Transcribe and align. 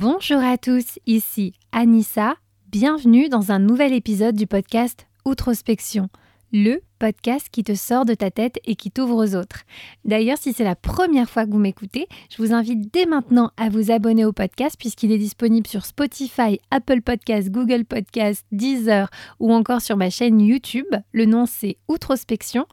Bonjour 0.00 0.42
à 0.42 0.56
tous, 0.56 0.98
ici 1.06 1.52
Anissa. 1.72 2.36
Bienvenue 2.68 3.28
dans 3.28 3.52
un 3.52 3.58
nouvel 3.58 3.92
épisode 3.92 4.34
du 4.34 4.46
podcast 4.46 5.06
Outrospection, 5.26 6.08
le 6.54 6.80
podcast 7.00 7.48
qui 7.50 7.64
te 7.64 7.74
sort 7.74 8.04
de 8.04 8.12
ta 8.12 8.30
tête 8.30 8.60
et 8.66 8.76
qui 8.76 8.90
t'ouvre 8.90 9.16
aux 9.16 9.34
autres. 9.34 9.62
D'ailleurs, 10.04 10.36
si 10.38 10.52
c'est 10.52 10.64
la 10.64 10.76
première 10.76 11.28
fois 11.28 11.46
que 11.46 11.50
vous 11.50 11.58
m'écoutez, 11.58 12.06
je 12.30 12.36
vous 12.42 12.52
invite 12.52 12.92
dès 12.92 13.06
maintenant 13.06 13.50
à 13.56 13.70
vous 13.70 13.90
abonner 13.90 14.26
au 14.26 14.32
podcast 14.32 14.76
puisqu'il 14.78 15.10
est 15.10 15.18
disponible 15.18 15.66
sur 15.66 15.86
Spotify, 15.86 16.60
Apple 16.70 17.00
Podcasts, 17.00 17.50
Google 17.50 17.86
Podcasts, 17.86 18.44
Deezer 18.52 19.08
ou 19.40 19.52
encore 19.52 19.80
sur 19.80 19.96
ma 19.96 20.10
chaîne 20.10 20.40
YouTube. 20.40 20.86
Le 21.12 21.24
nom 21.24 21.46
c'est 21.46 21.78
Outrospection. 21.88 22.66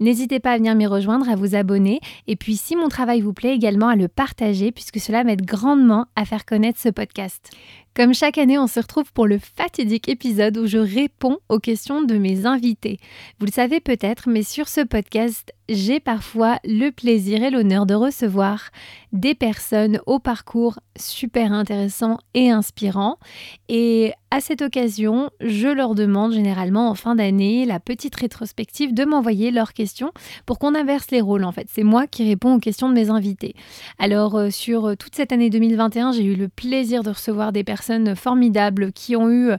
N'hésitez 0.00 0.40
pas 0.40 0.52
à 0.52 0.56
venir 0.56 0.74
m'y 0.74 0.86
rejoindre, 0.86 1.28
à 1.28 1.36
vous 1.36 1.54
abonner 1.54 2.00
et 2.26 2.36
puis 2.36 2.56
si 2.56 2.76
mon 2.76 2.88
travail 2.88 3.20
vous 3.20 3.34
plaît 3.34 3.54
également 3.54 3.88
à 3.88 3.96
le 3.96 4.08
partager 4.08 4.72
puisque 4.72 4.98
cela 4.98 5.24
m'aide 5.24 5.44
grandement 5.44 6.06
à 6.16 6.24
faire 6.24 6.46
connaître 6.46 6.80
ce 6.80 6.88
podcast. 6.88 7.50
Comme 7.94 8.12
chaque 8.12 8.38
année, 8.38 8.58
on 8.58 8.66
se 8.66 8.80
retrouve 8.80 9.12
pour 9.12 9.28
le 9.28 9.38
fatidique 9.38 10.08
épisode 10.08 10.58
où 10.58 10.66
je 10.66 10.78
réponds 10.78 11.38
aux 11.48 11.60
questions 11.60 12.02
de 12.02 12.18
mes 12.18 12.44
invités. 12.44 12.98
Vous 13.38 13.46
le 13.46 13.52
savez 13.52 13.78
peut-être, 13.78 14.28
mais 14.28 14.42
sur 14.42 14.68
ce 14.68 14.80
podcast, 14.80 15.52
j'ai 15.68 16.00
parfois 16.00 16.58
le 16.64 16.90
plaisir 16.90 17.42
et 17.42 17.50
l'honneur 17.50 17.86
de 17.86 17.94
recevoir 17.94 18.70
des 19.12 19.34
personnes 19.34 20.00
au 20.06 20.18
parcours 20.18 20.78
super 20.96 21.52
intéressant 21.52 22.18
et 22.34 22.50
inspirant. 22.50 23.18
Et 23.68 24.12
à 24.30 24.40
cette 24.40 24.62
occasion, 24.62 25.30
je 25.40 25.68
leur 25.68 25.94
demande 25.94 26.32
généralement 26.32 26.90
en 26.90 26.94
fin 26.94 27.14
d'année 27.14 27.64
la 27.66 27.78
petite 27.78 28.16
rétrospective 28.16 28.92
de 28.92 29.04
m'envoyer 29.04 29.52
leurs 29.52 29.72
questions 29.72 30.10
pour 30.44 30.58
qu'on 30.58 30.74
inverse 30.74 31.12
les 31.12 31.20
rôles 31.20 31.44
en 31.44 31.52
fait. 31.52 31.68
C'est 31.72 31.84
moi 31.84 32.08
qui 32.08 32.26
réponds 32.26 32.56
aux 32.56 32.58
questions 32.58 32.88
de 32.88 32.94
mes 32.94 33.10
invités. 33.10 33.54
Alors 33.98 34.34
euh, 34.34 34.50
sur 34.50 34.96
toute 34.96 35.14
cette 35.14 35.30
année 35.30 35.50
2021, 35.50 36.12
j'ai 36.12 36.24
eu 36.24 36.34
le 36.34 36.48
plaisir 36.48 37.04
de 37.04 37.10
recevoir 37.10 37.52
des 37.52 37.62
personnes 37.62 38.16
formidables 38.16 38.92
qui 38.92 39.14
ont 39.14 39.30
eu 39.30 39.52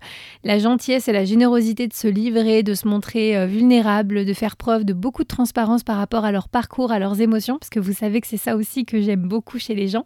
la 0.43 0.59
gentillesse 0.59 1.07
et 1.07 1.13
la 1.13 1.23
générosité 1.23 1.87
de 1.87 1.93
se 1.93 2.07
livrer, 2.07 2.61
de 2.61 2.73
se 2.73 2.87
montrer 2.87 3.37
euh, 3.37 3.45
vulnérables, 3.45 4.25
de 4.25 4.33
faire 4.33 4.57
preuve 4.57 4.83
de 4.83 4.93
beaucoup 4.93 5.23
de 5.23 5.29
transparence 5.29 5.83
par 5.83 5.94
rapport 5.97 6.25
à 6.25 6.31
leur 6.31 6.49
parcours, 6.49 6.91
à 6.91 6.99
leurs 6.99 7.21
émotions, 7.21 7.57
parce 7.57 7.69
que 7.69 7.79
vous 7.79 7.93
savez 7.93 8.21
que 8.21 8.27
c'est 8.27 8.37
ça 8.37 8.55
aussi 8.55 8.85
que 8.85 9.01
j'aime 9.01 9.27
beaucoup 9.27 9.59
chez 9.59 9.75
les 9.75 9.87
gens. 9.87 10.05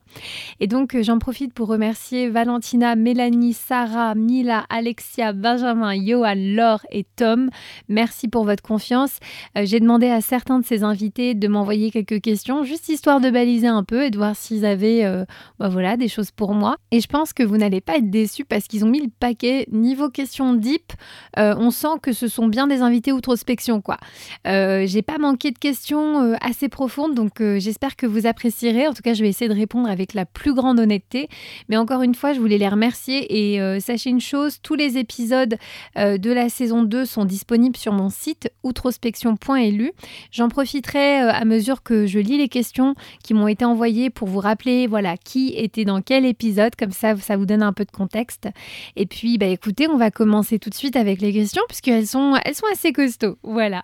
Et 0.59 0.67
donc 0.67 0.95
euh, 0.95 1.03
j'en 1.03 1.19
profite 1.19 1.53
pour 1.53 1.67
remercier 1.67 2.29
Valentina, 2.29 2.95
Mélanie, 2.95 3.53
Sarah, 3.53 4.15
Mila, 4.15 4.65
Alexia, 4.69 5.33
Benjamin, 5.33 5.93
Johan, 5.95 6.35
Laure 6.35 6.85
et 6.91 7.05
Tom. 7.15 7.49
Merci 7.87 8.27
pour 8.27 8.45
votre 8.45 8.63
confiance. 8.63 9.17
Euh, 9.57 9.61
j'ai 9.65 9.79
demandé 9.79 10.07
à 10.07 10.21
certains 10.21 10.59
de 10.59 10.65
ces 10.65 10.83
invités 10.83 11.33
de 11.33 11.47
m'envoyer 11.47 11.91
quelques 11.91 12.21
questions, 12.21 12.63
juste 12.63 12.89
histoire 12.89 13.19
de 13.19 13.29
baliser 13.29 13.67
un 13.67 13.83
peu 13.83 14.03
et 14.03 14.09
de 14.09 14.17
voir 14.17 14.35
s'ils 14.35 14.65
avaient 14.65 15.05
euh, 15.05 15.25
bah 15.59 15.69
voilà, 15.69 15.97
des 15.97 16.07
choses 16.07 16.31
pour 16.31 16.53
moi. 16.53 16.77
Et 16.91 17.01
je 17.01 17.07
pense 17.07 17.33
que 17.33 17.43
vous 17.43 17.57
n'allez 17.57 17.81
pas 17.81 17.97
être 17.97 18.09
déçus 18.09 18.45
parce 18.45 18.67
qu'ils 18.67 18.85
ont 18.85 18.89
mis 18.89 19.01
le 19.01 19.09
paquet 19.19 19.67
niveau 19.71 20.09
questions 20.09 20.53
deep. 20.53 20.93
on 21.37 21.71
sent 21.71 21.99
que 22.01 22.13
ce 22.13 22.27
sont 22.27 22.47
bien 22.47 22.67
des 22.67 22.81
invités 22.81 23.11
outrospection 23.11 23.81
quoi. 23.81 23.97
j'ai 24.45 25.01
pas 25.01 25.17
manqué 25.17 25.51
de 25.51 25.57
questions 25.57 25.78
euh, 25.91 26.35
assez 26.41 26.69
profonde, 26.69 27.15
donc 27.15 27.41
euh, 27.41 27.59
j'espère 27.59 27.95
que 27.95 28.05
vous 28.05 28.27
apprécierez. 28.27 28.87
En 28.87 28.93
tout 28.93 29.01
cas, 29.01 29.13
je 29.13 29.23
vais 29.23 29.29
essayer 29.29 29.47
de 29.49 29.55
répondre 29.55 29.89
avec 29.89 30.13
la 30.13 30.25
plus 30.25 30.53
grande 30.53 30.79
honnêteté. 30.79 31.29
Mais 31.67 31.77
encore 31.77 32.01
une 32.01 32.15
fois, 32.15 32.33
je 32.33 32.39
voulais 32.39 32.57
les 32.57 32.67
remercier 32.67 33.53
et 33.53 33.61
euh, 33.61 33.79
sachez 33.79 34.09
une 34.09 34.21
chose, 34.21 34.59
tous 34.61 34.75
les 34.75 34.97
épisodes 34.97 35.57
de 35.95 36.31
la 36.31 36.49
saison 36.49 36.83
2 36.83 37.05
sont 37.05 37.25
disponibles 37.25 37.77
sur 37.77 37.93
mon 37.93 38.09
site 38.09 38.51
outrospection.lu. 38.63 39.91
J'en 40.31 40.49
profiterai 40.49 41.19
à 41.19 41.45
mesure 41.45 41.83
que 41.83 42.05
je 42.05 42.19
lis 42.19 42.37
les 42.37 42.49
questions 42.49 42.95
qui 43.23 43.33
m'ont 43.33 43.47
été 43.47 43.65
envoyées 43.65 44.09
pour 44.09 44.27
vous 44.27 44.39
rappeler 44.39 44.87
voilà 44.87 45.17
qui 45.17 45.53
était 45.55 45.85
dans 45.85 46.01
quel 46.01 46.25
épisode, 46.25 46.75
comme 46.75 46.91
ça 46.91 47.15
ça 47.17 47.37
vous 47.37 47.45
donne 47.45 47.63
un 47.63 47.73
peu 47.73 47.85
de 47.85 47.91
contexte. 47.91 48.47
Et 48.95 49.05
puis 49.05 49.37
bah 49.37 49.47
écoutez, 49.47 49.87
on 49.87 49.97
va 49.97 50.11
commencer 50.11 50.59
tout 50.59 50.69
de 50.69 50.75
suite 50.75 50.95
avec 50.95 51.21
les 51.21 51.33
questions 51.33 51.63
puisqu'elles 51.67 52.07
sont 52.07 52.35
elles 52.43 52.55
sont 52.55 52.67
assez 52.71 52.93
costauds. 52.93 53.37
Voilà. 53.43 53.83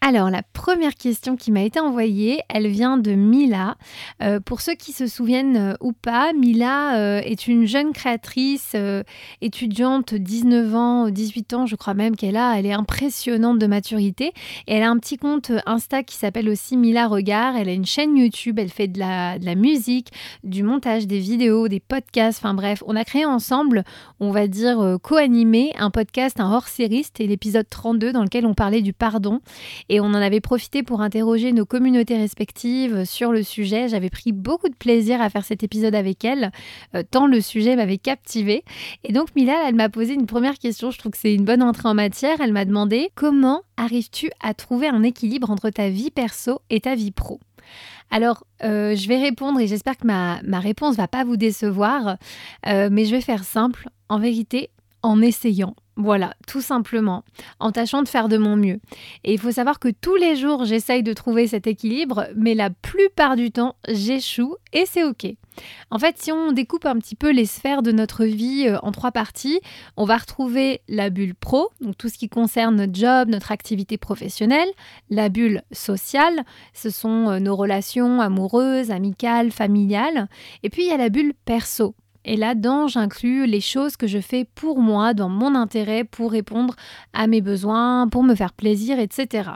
Alors, 0.00 0.30
la 0.30 0.42
première 0.42 0.94
question 0.94 1.36
qui 1.36 1.50
m'a 1.50 1.62
été 1.62 1.80
envoyée, 1.80 2.40
elle 2.48 2.68
vient 2.68 2.98
de 2.98 3.12
Mila. 3.12 3.76
Euh, 4.22 4.38
pour 4.38 4.60
ceux 4.60 4.74
qui 4.74 4.92
se 4.92 5.08
souviennent 5.08 5.56
euh, 5.56 5.74
ou 5.80 5.92
pas, 5.92 6.32
Mila 6.32 6.96
euh, 6.96 7.20
est 7.24 7.48
une 7.48 7.66
jeune 7.66 7.92
créatrice, 7.92 8.76
étudiante, 9.40 10.14
19 10.14 10.74
ans, 10.74 11.08
18 11.10 11.54
ans, 11.54 11.66
je 11.66 11.74
crois 11.74 11.94
même 11.94 12.14
qu'elle 12.14 12.36
a. 12.36 12.56
Elle 12.58 12.66
est 12.66 12.72
impressionnante 12.72 13.58
de 13.58 13.66
maturité. 13.66 14.32
Et 14.68 14.74
elle 14.74 14.84
a 14.84 14.90
un 14.90 14.98
petit 14.98 15.16
compte 15.16 15.50
Insta 15.66 16.04
qui 16.04 16.16
s'appelle 16.16 16.48
aussi 16.48 16.76
Mila 16.76 17.08
Regard. 17.08 17.56
Elle 17.56 17.68
a 17.68 17.72
une 17.72 17.86
chaîne 17.86 18.16
YouTube, 18.16 18.58
elle 18.60 18.70
fait 18.70 18.88
de 18.88 19.00
la, 19.00 19.36
musique, 19.56 20.12
du 20.44 20.62
montage, 20.62 21.08
des 21.08 21.18
vidéos, 21.18 21.66
des 21.66 21.80
podcasts. 21.80 22.38
Enfin 22.38 22.54
bref, 22.54 22.84
on 22.86 22.94
a 22.94 23.04
créé 23.04 23.24
ensemble, 23.24 23.82
on 24.20 24.30
va 24.30 24.46
dire, 24.46 24.98
co-animé 25.02 25.72
un 25.76 25.90
podcast, 25.90 26.38
un 26.38 26.52
hors-série. 26.52 27.02
C'était 27.02 27.26
l'épisode 27.26 27.68
32 27.68 28.12
dans 28.12 28.22
lequel 28.22 28.46
on 28.46 28.54
parlait 28.54 28.82
du 28.82 28.92
pardon. 28.92 29.40
Et 29.88 30.00
on 30.00 30.06
en 30.06 30.14
avait 30.14 30.40
profité 30.40 30.82
pour 30.82 31.00
interroger 31.00 31.52
nos 31.52 31.64
communautés 31.64 32.16
respectives 32.16 33.04
sur 33.04 33.32
le 33.32 33.42
sujet. 33.42 33.88
J'avais 33.88 34.10
pris 34.10 34.32
beaucoup 34.32 34.68
de 34.68 34.74
plaisir 34.74 35.20
à 35.20 35.30
faire 35.30 35.44
cet 35.44 35.62
épisode 35.62 35.94
avec 35.94 36.24
elle, 36.24 36.52
euh, 36.94 37.02
tant 37.08 37.26
le 37.26 37.40
sujet 37.40 37.76
m'avait 37.76 37.98
captivé. 37.98 38.64
Et 39.04 39.12
donc 39.12 39.34
Mila, 39.34 39.68
elle 39.68 39.74
m'a 39.74 39.88
posé 39.88 40.14
une 40.14 40.26
première 40.26 40.58
question, 40.58 40.90
je 40.90 40.98
trouve 40.98 41.12
que 41.12 41.18
c'est 41.18 41.34
une 41.34 41.44
bonne 41.44 41.62
entrée 41.62 41.88
en 41.88 41.94
matière. 41.94 42.40
Elle 42.40 42.52
m'a 42.52 42.64
demandé 42.64 43.10
comment 43.14 43.62
arrives-tu 43.76 44.30
à 44.40 44.54
trouver 44.54 44.88
un 44.88 45.02
équilibre 45.02 45.50
entre 45.50 45.70
ta 45.70 45.88
vie 45.88 46.10
perso 46.10 46.60
et 46.70 46.80
ta 46.80 46.94
vie 46.94 47.10
pro? 47.10 47.40
Alors, 48.10 48.44
euh, 48.64 48.96
je 48.96 49.08
vais 49.08 49.20
répondre 49.20 49.60
et 49.60 49.66
j'espère 49.66 49.96
que 49.96 50.06
ma, 50.06 50.40
ma 50.42 50.60
réponse 50.60 50.96
va 50.96 51.08
pas 51.08 51.24
vous 51.24 51.36
décevoir, 51.36 52.16
euh, 52.66 52.88
mais 52.90 53.04
je 53.04 53.10
vais 53.10 53.20
faire 53.20 53.44
simple. 53.44 53.88
En 54.08 54.18
vérité, 54.18 54.70
en 55.02 55.20
essayant. 55.20 55.74
Voilà, 56.00 56.34
tout 56.46 56.60
simplement, 56.60 57.24
en 57.58 57.72
tâchant 57.72 58.04
de 58.04 58.08
faire 58.08 58.28
de 58.28 58.38
mon 58.38 58.54
mieux. 58.54 58.78
Et 59.24 59.32
il 59.32 59.38
faut 59.40 59.50
savoir 59.50 59.80
que 59.80 59.88
tous 59.88 60.14
les 60.14 60.36
jours, 60.36 60.64
j'essaye 60.64 61.02
de 61.02 61.12
trouver 61.12 61.48
cet 61.48 61.66
équilibre, 61.66 62.28
mais 62.36 62.54
la 62.54 62.70
plupart 62.70 63.34
du 63.34 63.50
temps, 63.50 63.74
j'échoue 63.88 64.54
et 64.72 64.86
c'est 64.86 65.02
OK. 65.02 65.26
En 65.90 65.98
fait, 65.98 66.16
si 66.18 66.30
on 66.30 66.52
découpe 66.52 66.86
un 66.86 66.96
petit 66.98 67.16
peu 67.16 67.32
les 67.32 67.46
sphères 67.46 67.82
de 67.82 67.90
notre 67.90 68.24
vie 68.24 68.66
euh, 68.68 68.78
en 68.82 68.92
trois 68.92 69.10
parties, 69.10 69.60
on 69.96 70.04
va 70.04 70.18
retrouver 70.18 70.82
la 70.88 71.10
bulle 71.10 71.34
pro, 71.34 71.70
donc 71.80 71.98
tout 71.98 72.08
ce 72.08 72.16
qui 72.16 72.28
concerne 72.28 72.76
notre 72.76 72.94
job, 72.94 73.28
notre 73.28 73.50
activité 73.50 73.98
professionnelle, 73.98 74.68
la 75.10 75.28
bulle 75.28 75.62
sociale, 75.72 76.44
ce 76.74 76.90
sont 76.90 77.28
euh, 77.28 77.38
nos 77.40 77.56
relations 77.56 78.20
amoureuses, 78.20 78.92
amicales, 78.92 79.50
familiales, 79.50 80.28
et 80.62 80.70
puis 80.70 80.84
il 80.84 80.88
y 80.88 80.92
a 80.92 80.96
la 80.96 81.08
bulle 81.08 81.34
perso. 81.44 81.96
Et 82.30 82.36
là-dedans, 82.36 82.88
j'inclus 82.88 83.46
les 83.46 83.62
choses 83.62 83.96
que 83.96 84.06
je 84.06 84.18
fais 84.18 84.44
pour 84.44 84.80
moi, 84.80 85.14
dans 85.14 85.30
mon 85.30 85.54
intérêt, 85.54 86.04
pour 86.04 86.30
répondre 86.30 86.76
à 87.14 87.26
mes 87.26 87.40
besoins, 87.40 88.06
pour 88.06 88.22
me 88.22 88.34
faire 88.34 88.52
plaisir, 88.52 88.98
etc. 88.98 89.52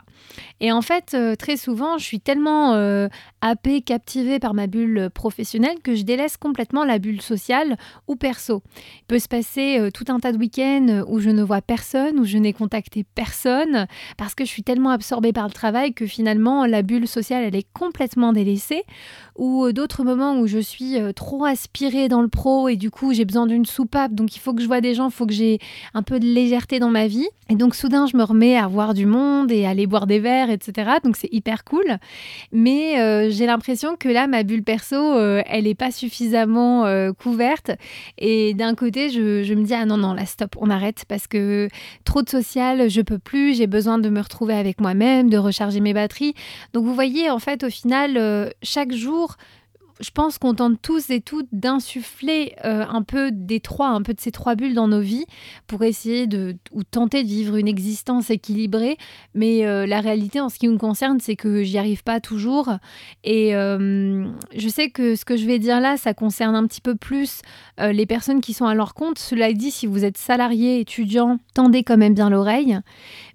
Et 0.59 0.71
en 0.71 0.81
fait, 0.81 1.13
euh, 1.13 1.35
très 1.35 1.55
souvent, 1.55 1.99
je 1.99 2.03
suis 2.03 2.19
tellement 2.19 2.73
euh, 2.73 3.09
happée, 3.41 3.81
captivée 3.81 4.39
par 4.39 4.55
ma 4.55 4.65
bulle 4.65 5.11
professionnelle 5.13 5.77
que 5.83 5.93
je 5.93 6.01
délaisse 6.01 6.35
complètement 6.35 6.83
la 6.83 6.97
bulle 6.97 7.21
sociale 7.21 7.77
ou 8.07 8.15
perso. 8.15 8.63
Il 9.01 9.05
peut 9.07 9.19
se 9.19 9.27
passer 9.27 9.77
euh, 9.77 9.91
tout 9.91 10.05
un 10.07 10.19
tas 10.19 10.31
de 10.31 10.39
week-ends 10.39 11.03
où 11.07 11.19
je 11.19 11.29
ne 11.29 11.43
vois 11.43 11.61
personne, 11.61 12.19
où 12.19 12.25
je 12.25 12.39
n'ai 12.39 12.53
contacté 12.53 13.03
personne, 13.03 13.85
parce 14.17 14.33
que 14.33 14.45
je 14.45 14.49
suis 14.49 14.63
tellement 14.63 14.89
absorbée 14.89 15.31
par 15.31 15.45
le 15.45 15.53
travail 15.53 15.93
que 15.93 16.07
finalement, 16.07 16.65
la 16.65 16.81
bulle 16.81 17.07
sociale, 17.07 17.43
elle 17.43 17.55
est 17.55 17.71
complètement 17.71 18.33
délaissée. 18.33 18.81
Ou 19.35 19.71
d'autres 19.71 20.03
moments 20.03 20.39
où 20.39 20.47
je 20.47 20.59
suis 20.59 20.95
trop 21.15 21.45
aspirée 21.45 22.07
dans 22.07 22.21
le 22.21 22.27
pro 22.27 22.62
et 22.67 22.75
du 22.75 22.91
coup 22.91 23.13
j'ai 23.13 23.25
besoin 23.25 23.47
d'une 23.47 23.65
soupape, 23.65 24.13
donc 24.13 24.35
il 24.35 24.39
faut 24.39 24.53
que 24.53 24.61
je 24.61 24.67
vois 24.67 24.81
des 24.81 24.93
gens, 24.93 25.07
il 25.07 25.13
faut 25.13 25.25
que 25.25 25.33
j'ai 25.33 25.59
un 25.93 26.03
peu 26.03 26.19
de 26.19 26.25
légèreté 26.25 26.79
dans 26.79 26.89
ma 26.89 27.07
vie. 27.07 27.27
Et 27.49 27.55
donc 27.55 27.75
soudain 27.75 28.07
je 28.07 28.17
me 28.17 28.23
remets 28.23 28.57
à 28.57 28.67
voir 28.67 28.93
du 28.93 29.05
monde 29.05 29.51
et 29.51 29.65
à 29.65 29.69
aller 29.69 29.87
boire 29.87 30.07
des 30.07 30.19
verres, 30.19 30.49
etc. 30.49 30.91
Donc 31.03 31.15
c'est 31.15 31.31
hyper 31.31 31.63
cool. 31.63 31.97
Mais 32.51 32.99
euh, 32.99 33.29
j'ai 33.29 33.45
l'impression 33.45 33.95
que 33.95 34.09
là 34.09 34.27
ma 34.27 34.43
bulle 34.43 34.63
perso, 34.63 34.95
euh, 34.95 35.41
elle 35.45 35.65
n'est 35.65 35.75
pas 35.75 35.91
suffisamment 35.91 36.85
euh, 36.85 37.11
couverte. 37.11 37.71
Et 38.17 38.53
d'un 38.53 38.75
côté 38.75 39.09
je, 39.09 39.53
me 39.53 39.63
dis 39.63 39.73
ah 39.73 39.85
non 39.85 39.97
non 39.97 40.13
là 40.13 40.25
stop, 40.25 40.55
on 40.59 40.69
arrête 40.69 41.05
parce 41.07 41.27
que 41.27 41.67
trop 42.05 42.21
de 42.21 42.29
social, 42.29 42.89
je 42.89 43.01
peux 43.01 43.19
plus, 43.19 43.55
j'ai 43.55 43.67
besoin 43.67 43.97
de 43.97 44.09
me 44.09 44.21
retrouver 44.21 44.53
avec 44.53 44.79
moi-même, 44.79 45.29
de 45.29 45.37
recharger 45.37 45.79
mes 45.79 45.93
batteries. 45.93 46.33
Donc 46.73 46.85
vous 46.85 46.95
voyez 46.95 47.29
en 47.29 47.39
fait 47.39 47.63
au 47.63 47.69
final 47.69 48.51
chaque 48.61 48.93
jour 48.93 49.37
je 49.99 50.09
pense 50.11 50.37
qu'on 50.37 50.53
tente 50.53 50.81
tous 50.81 51.09
et 51.09 51.21
toutes 51.21 51.47
d'insuffler 51.51 52.55
euh, 52.65 52.85
un 52.87 53.03
peu 53.03 53.31
des 53.31 53.59
trois, 53.59 53.89
un 53.89 54.01
peu 54.01 54.13
de 54.13 54.19
ces 54.19 54.31
trois 54.31 54.55
bulles 54.55 54.73
dans 54.73 54.87
nos 54.87 55.01
vies 55.01 55.25
pour 55.67 55.83
essayer 55.83 56.27
de 56.27 56.55
ou 56.71 56.83
tenter 56.83 57.23
de 57.23 57.27
vivre 57.27 57.55
une 57.55 57.67
existence 57.67 58.29
équilibrée. 58.29 58.97
Mais 59.35 59.65
euh, 59.65 59.85
la 59.85 60.01
réalité 60.01 60.39
en 60.39 60.49
ce 60.49 60.57
qui 60.57 60.67
me 60.67 60.77
concerne, 60.77 61.19
c'est 61.19 61.35
que 61.35 61.63
j'y 61.63 61.77
arrive 61.77 62.03
pas 62.03 62.19
toujours. 62.19 62.69
Et 63.23 63.55
euh, 63.55 64.25
je 64.55 64.67
sais 64.67 64.89
que 64.89 65.15
ce 65.15 65.25
que 65.25 65.37
je 65.37 65.45
vais 65.45 65.59
dire 65.59 65.79
là, 65.79 65.97
ça 65.97 66.13
concerne 66.13 66.55
un 66.55 66.65
petit 66.65 66.81
peu 66.81 66.95
plus 66.95 67.41
les 67.79 68.05
personnes 68.05 68.41
qui 68.41 68.53
sont 68.53 68.65
à 68.65 68.75
leur 68.75 68.93
compte. 68.93 69.17
Cela 69.17 69.51
dit, 69.51 69.71
si 69.71 69.87
vous 69.87 70.05
êtes 70.05 70.17
salarié, 70.17 70.79
étudiant, 70.79 71.37
tendez 71.53 71.83
quand 71.83 71.97
même 71.97 72.13
bien 72.13 72.29
l'oreille. 72.29 72.79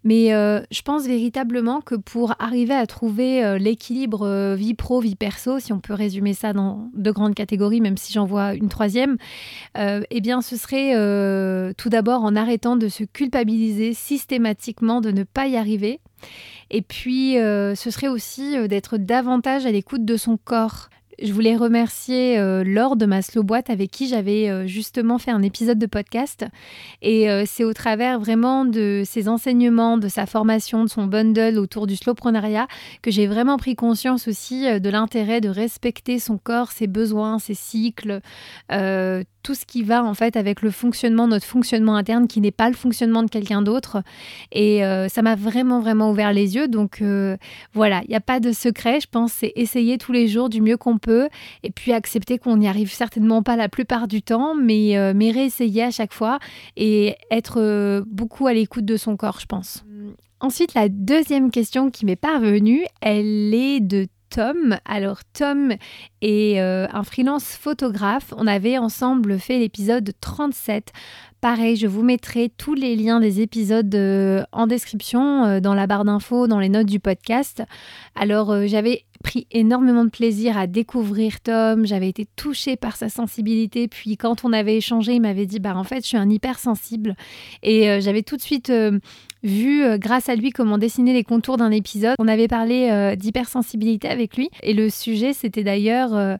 Mais 0.04 0.28
je 0.28 0.82
pense 0.82 1.06
véritablement 1.06 1.80
que 1.80 1.96
pour 1.96 2.34
arriver 2.38 2.74
à 2.74 2.86
trouver 2.86 3.58
l'équilibre 3.58 4.54
vie 4.54 4.74
pro, 4.74 5.00
vie 5.00 5.16
perso, 5.16 5.58
si 5.58 5.72
on 5.72 5.80
peut 5.80 5.94
résumer 5.94 6.34
ça 6.34 6.47
ça 6.48 6.52
dans 6.52 6.90
deux 6.94 7.12
grandes 7.12 7.34
catégories, 7.34 7.80
même 7.80 7.96
si 7.96 8.12
j'en 8.12 8.24
vois 8.24 8.54
une 8.54 8.68
troisième, 8.68 9.16
eh 9.76 10.20
bien, 10.20 10.42
ce 10.42 10.56
serait 10.56 10.92
tout 11.74 11.88
d'abord 11.88 12.24
en 12.24 12.36
arrêtant 12.36 12.76
de 12.76 12.88
se 12.88 13.04
culpabiliser 13.04 13.94
systématiquement 13.94 15.00
de 15.00 15.10
ne 15.10 15.24
pas 15.24 15.46
y 15.46 15.56
arriver. 15.56 16.00
Et 16.70 16.82
puis, 16.82 17.34
ce 17.34 17.90
serait 17.90 18.08
aussi 18.08 18.68
d'être 18.68 18.98
davantage 18.98 19.66
à 19.66 19.70
l'écoute 19.70 20.04
de 20.04 20.16
son 20.16 20.36
corps. 20.36 20.90
Je 21.20 21.32
voulais 21.32 21.56
remercier 21.56 22.38
euh, 22.38 22.62
Laure 22.62 22.94
de 22.94 23.04
ma 23.04 23.22
slow 23.22 23.42
boîte 23.42 23.70
avec 23.70 23.90
qui 23.90 24.06
j'avais 24.06 24.48
euh, 24.48 24.68
justement 24.68 25.18
fait 25.18 25.32
un 25.32 25.42
épisode 25.42 25.78
de 25.78 25.86
podcast. 25.86 26.44
Et 27.02 27.28
euh, 27.28 27.42
c'est 27.44 27.64
au 27.64 27.72
travers 27.72 28.20
vraiment 28.20 28.64
de 28.64 29.02
ses 29.04 29.28
enseignements, 29.28 29.98
de 29.98 30.06
sa 30.06 30.26
formation, 30.26 30.84
de 30.84 30.88
son 30.88 31.06
bundle 31.06 31.58
autour 31.58 31.88
du 31.88 31.96
slowprenariat 31.96 32.68
que 33.02 33.10
j'ai 33.10 33.26
vraiment 33.26 33.56
pris 33.56 33.74
conscience 33.74 34.28
aussi 34.28 34.80
de 34.80 34.90
l'intérêt 34.90 35.40
de 35.40 35.48
respecter 35.48 36.20
son 36.20 36.38
corps, 36.38 36.70
ses 36.70 36.86
besoins, 36.86 37.40
ses 37.40 37.54
cycles, 37.54 38.20
tout 39.48 39.54
ce 39.54 39.64
qui 39.64 39.82
va 39.82 40.04
en 40.04 40.12
fait 40.12 40.36
avec 40.36 40.60
le 40.60 40.70
fonctionnement, 40.70 41.26
notre 41.26 41.46
fonctionnement 41.46 41.96
interne 41.96 42.28
qui 42.28 42.42
n'est 42.42 42.50
pas 42.50 42.68
le 42.68 42.76
fonctionnement 42.76 43.22
de 43.22 43.30
quelqu'un 43.30 43.62
d'autre. 43.62 44.02
Et 44.52 44.82
ça 45.08 45.22
m'a 45.22 45.36
vraiment, 45.36 45.80
vraiment 45.80 46.10
ouvert 46.10 46.34
les 46.34 46.54
yeux. 46.54 46.68
Donc 46.68 47.02
voilà, 47.72 48.02
il 48.04 48.10
n'y 48.10 48.16
a 48.16 48.20
pas 48.20 48.40
de 48.40 48.52
secret. 48.52 49.00
Je 49.00 49.06
pense 49.10 49.32
c'est 49.38 49.52
essayer 49.54 49.98
tous 49.98 50.12
les 50.12 50.26
jours 50.26 50.48
du 50.48 50.60
mieux 50.60 50.76
qu'on 50.76 50.98
peut 50.98 51.28
et 51.62 51.70
puis 51.70 51.92
accepter 51.92 52.38
qu'on 52.38 52.56
n'y 52.56 52.68
arrive 52.68 52.92
certainement 52.92 53.42
pas 53.42 53.56
la 53.56 53.68
plupart 53.68 54.08
du 54.08 54.22
temps, 54.22 54.54
mais, 54.54 54.98
euh, 54.98 55.12
mais 55.14 55.30
réessayer 55.30 55.84
à 55.84 55.90
chaque 55.90 56.12
fois 56.12 56.38
et 56.76 57.16
être 57.30 57.60
euh, 57.60 58.02
beaucoup 58.06 58.46
à 58.46 58.52
l'écoute 58.52 58.84
de 58.84 58.96
son 58.96 59.16
corps, 59.16 59.38
je 59.40 59.46
pense. 59.46 59.84
Ensuite, 60.40 60.74
la 60.74 60.88
deuxième 60.88 61.50
question 61.50 61.90
qui 61.90 62.06
m'est 62.06 62.16
parvenue, 62.16 62.84
elle 63.00 63.54
est 63.54 63.80
de 63.80 64.06
Tom. 64.30 64.76
Alors 64.84 65.20
Tom 65.32 65.74
est 66.22 66.60
euh, 66.60 66.86
un 66.92 67.02
freelance 67.04 67.56
photographe. 67.56 68.34
On 68.36 68.46
avait 68.46 68.78
ensemble 68.78 69.38
fait 69.38 69.58
l'épisode 69.58 70.12
37. 70.20 70.92
Pareil, 71.40 71.76
je 71.76 71.86
vous 71.86 72.02
mettrai 72.02 72.50
tous 72.56 72.74
les 72.74 72.96
liens 72.96 73.20
des 73.20 73.40
épisodes 73.40 73.94
en 74.50 74.66
description, 74.66 75.60
dans 75.60 75.74
la 75.74 75.86
barre 75.86 76.04
d'infos, 76.04 76.48
dans 76.48 76.58
les 76.58 76.68
notes 76.68 76.88
du 76.88 76.98
podcast. 76.98 77.62
Alors 78.16 78.66
j'avais 78.66 79.04
pris 79.22 79.46
énormément 79.50 80.04
de 80.04 80.10
plaisir 80.10 80.56
à 80.56 80.66
découvrir 80.66 81.40
Tom, 81.40 81.86
j'avais 81.86 82.08
été 82.08 82.26
touchée 82.36 82.76
par 82.76 82.96
sa 82.96 83.08
sensibilité, 83.08 83.88
puis 83.88 84.16
quand 84.16 84.44
on 84.44 84.52
avait 84.52 84.76
échangé, 84.76 85.14
il 85.14 85.20
m'avait 85.20 85.46
dit 85.46 85.58
bah 85.58 85.76
en 85.76 85.84
fait 85.84 86.02
je 86.02 86.08
suis 86.08 86.16
un 86.16 86.30
hypersensible 86.30 87.16
et 87.62 87.90
euh, 87.90 88.00
j'avais 88.00 88.22
tout 88.22 88.36
de 88.36 88.42
suite 88.42 88.70
euh, 88.70 88.98
vu 89.42 89.84
euh, 89.84 89.98
grâce 89.98 90.28
à 90.28 90.34
lui 90.34 90.50
comment 90.50 90.78
dessiner 90.78 91.12
les 91.12 91.24
contours 91.24 91.56
d'un 91.56 91.70
épisode. 91.70 92.16
On 92.18 92.28
avait 92.28 92.48
parlé 92.48 93.14
d'hypersensibilité 93.16 94.08
avec 94.08 94.36
lui 94.36 94.50
et 94.62 94.74
le 94.74 94.90
sujet 94.90 95.32
c'était 95.32 95.64
d'ailleurs 95.64 96.38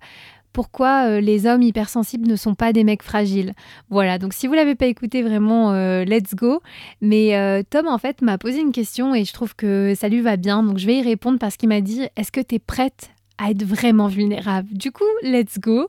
pourquoi 0.59 1.06
euh, 1.06 1.21
les 1.21 1.47
hommes 1.47 1.62
hypersensibles 1.62 2.27
ne 2.27 2.35
sont 2.35 2.56
pas 2.56 2.73
des 2.73 2.83
mecs 2.83 3.05
fragiles. 3.05 3.53
Voilà, 3.91 4.19
donc 4.19 4.33
si 4.33 4.49
vous 4.49 4.55
l'avez 4.55 4.75
pas 4.75 4.87
écouté 4.87 5.23
vraiment, 5.23 5.73
euh, 5.73 6.05
let's 6.05 6.35
go. 6.35 6.62
Mais 7.00 7.37
euh, 7.37 7.62
Tom 7.69 7.87
en 7.87 7.99
fait 7.99 8.23
m'a 8.23 8.39
posé 8.39 8.61
une 8.61 8.73
question 8.73 9.15
et 9.15 9.25
je 9.25 9.33
trouve 9.33 9.55
que 9.55 9.94
ça 9.94 10.09
lui 10.09 10.21
va 10.21 10.37
bien, 10.37 10.65
donc 10.65 10.79
je 10.79 10.87
vais 10.87 10.97
y 10.97 11.03
répondre 11.03 11.39
parce 11.39 11.56
qu'il 11.56 11.69
m'a 11.69 11.81
dit 11.81 12.03
est-ce 12.17 12.33
que 12.33 12.41
tu 12.41 12.56
es 12.56 12.59
prête 12.59 13.11
à 13.39 13.53
être 13.53 13.62
vraiment 13.62 14.09
vulnérable? 14.09 14.69
Du 14.73 14.91
coup, 14.91 15.05
let's 15.23 15.61
go. 15.61 15.87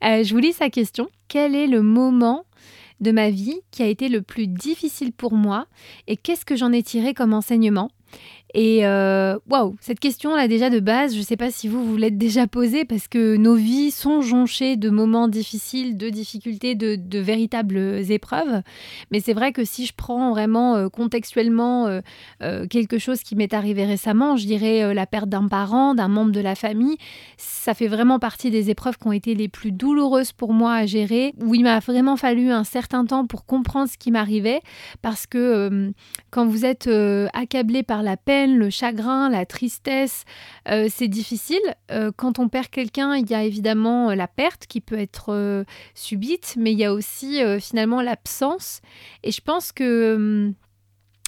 je 0.00 0.32
vous 0.32 0.38
lis 0.38 0.52
sa 0.52 0.70
question. 0.70 1.08
Quel 1.26 1.56
est 1.56 1.66
le 1.66 1.82
moment 1.82 2.44
de 3.00 3.10
ma 3.10 3.30
vie 3.30 3.60
qui 3.70 3.82
a 3.82 3.86
été 3.86 4.08
le 4.08 4.22
plus 4.22 4.46
difficile 4.46 5.12
pour 5.12 5.34
moi 5.34 5.66
et 6.06 6.16
qu'est-ce 6.16 6.44
que 6.44 6.56
j'en 6.56 6.72
ai 6.72 6.82
tiré 6.82 7.14
comme 7.14 7.34
enseignement? 7.34 7.90
Et 8.56 8.86
euh, 8.86 9.36
waouh, 9.50 9.74
cette 9.80 9.98
question-là 9.98 10.46
déjà 10.46 10.70
de 10.70 10.78
base, 10.78 11.14
je 11.14 11.18
ne 11.18 11.24
sais 11.24 11.36
pas 11.36 11.50
si 11.50 11.66
vous 11.66 11.84
vous 11.84 11.96
l'êtes 11.96 12.16
déjà 12.16 12.46
posée 12.46 12.84
parce 12.84 13.08
que 13.08 13.36
nos 13.36 13.56
vies 13.56 13.90
sont 13.90 14.22
jonchées 14.22 14.76
de 14.76 14.90
moments 14.90 15.26
difficiles, 15.26 15.96
de 15.96 16.08
difficultés, 16.08 16.76
de, 16.76 17.18
véritables 17.18 17.76
épreuves. 18.10 18.62
Mais 19.10 19.18
c'est 19.18 19.32
vrai 19.32 19.52
que 19.52 19.64
si 19.64 19.86
je 19.86 19.92
prends 19.96 20.30
vraiment 20.30 20.76
euh, 20.76 20.88
contextuellement 20.88 22.00
euh, 22.42 22.66
quelque 22.68 22.98
chose 22.98 23.22
qui 23.22 23.34
m'est 23.34 23.52
arrivé 23.54 23.86
récemment, 23.86 24.36
je 24.36 24.46
dirais 24.46 24.94
la 24.94 25.06
perte 25.06 25.28
d'un 25.28 25.48
parent, 25.48 25.96
d'un 25.96 26.08
membre 26.08 26.30
de 26.30 26.40
la 26.40 26.54
famille, 26.54 26.96
ça 27.36 27.74
fait 27.74 27.88
vraiment 27.88 28.20
partie 28.20 28.52
des 28.52 28.70
épreuves 28.70 28.98
qui 28.98 29.08
ont 29.08 29.12
été 29.12 29.34
les 29.34 29.48
plus 29.48 29.72
douloureuses 29.72 30.30
pour 30.30 30.52
moi 30.52 30.74
à 30.74 30.86
gérer, 30.86 31.34
où 31.42 31.56
il 31.56 31.64
m'a 31.64 31.80
vraiment 31.80 32.16
fallu 32.16 32.52
un 32.52 32.64
certain 32.64 33.04
temps 33.04 33.26
pour 33.26 33.46
comprendre 33.46 33.88
ce 33.88 33.98
qui 33.98 34.12
m'arrivait 34.12 34.60
parce 35.02 35.26
que 35.26 35.92
quand 36.30 36.46
vous 36.46 36.64
êtes 36.64 36.88
accablé 37.32 37.82
par 37.82 38.04
la 38.04 38.16
peine, 38.16 38.43
le 38.46 38.70
chagrin, 38.70 39.28
la 39.28 39.46
tristesse, 39.46 40.24
euh, 40.68 40.88
c'est 40.90 41.08
difficile. 41.08 41.60
Euh, 41.90 42.10
quand 42.16 42.38
on 42.38 42.48
perd 42.48 42.68
quelqu'un, 42.68 43.16
il 43.16 43.30
y 43.30 43.34
a 43.34 43.44
évidemment 43.44 44.10
euh, 44.10 44.14
la 44.14 44.28
perte 44.28 44.66
qui 44.66 44.80
peut 44.80 44.98
être 44.98 45.64
subite, 45.94 46.54
mais 46.58 46.72
il 46.72 46.78
y 46.78 46.84
a 46.84 46.92
aussi 46.92 47.40
finalement 47.60 48.02
l'absence. 48.02 48.80
Et 49.22 49.32
je 49.32 49.40
pense 49.40 49.72
que 49.72 50.14
hum, 50.14 50.54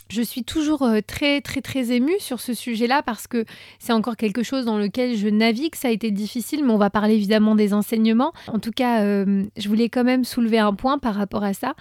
je 0.09 0.23
suis 0.23 0.45
toujours 0.45 0.89
très 1.07 1.41
très 1.41 1.61
très 1.61 1.91
émue 1.91 2.19
sur 2.19 2.41
ce 2.41 2.55
sujet-là 2.55 3.03
parce 3.03 3.27
que 3.27 3.45
c'est 3.79 3.93
encore 3.93 4.17
quelque 4.17 4.43
chose 4.43 4.65
dans 4.65 4.79
lequel 4.79 5.17
je 5.17 5.29
navigue. 5.29 5.75
Ça 5.75 5.89
a 5.89 5.91
été 5.91 6.11
difficile, 6.11 6.65
mais 6.65 6.73
on 6.73 6.79
va 6.79 6.91
parler 6.91 7.15
évidemment 7.15 7.55
des 7.55 7.75
enseignements. 7.75 8.33
En 8.47 8.59
tout 8.59 8.71
cas, 8.71 9.03
euh, 9.03 9.45
je 9.57 9.69
voulais 9.69 9.89
quand 9.89 10.05
même 10.05 10.25
soulever 10.25 10.59
un 10.59 10.75
point 10.75 10.99
par 10.99 11.15
rapport 11.15 11.43
à 11.43 11.55
ça. 11.55 11.75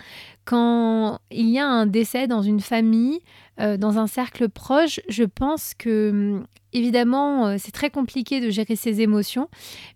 Quand 0.43 1.19
il 1.31 1.49
y 1.49 1.59
a 1.59 1.67
un 1.67 1.85
décès 1.85 2.27
dans 2.27 2.41
une 2.41 2.61
famille, 2.61 3.19
euh, 3.59 3.77
dans 3.77 3.97
un 3.97 4.07
cercle 4.07 4.49
proche, 4.49 4.99
je 5.09 5.23
pense 5.23 5.73
que 5.77 6.09
hum, 6.09 6.45
Évidemment, 6.73 7.47
euh, 7.47 7.55
c'est 7.57 7.71
très 7.71 7.89
compliqué 7.89 8.41
de 8.41 8.49
gérer 8.49 8.75
ses 8.75 8.99
émotions, 8.99 9.47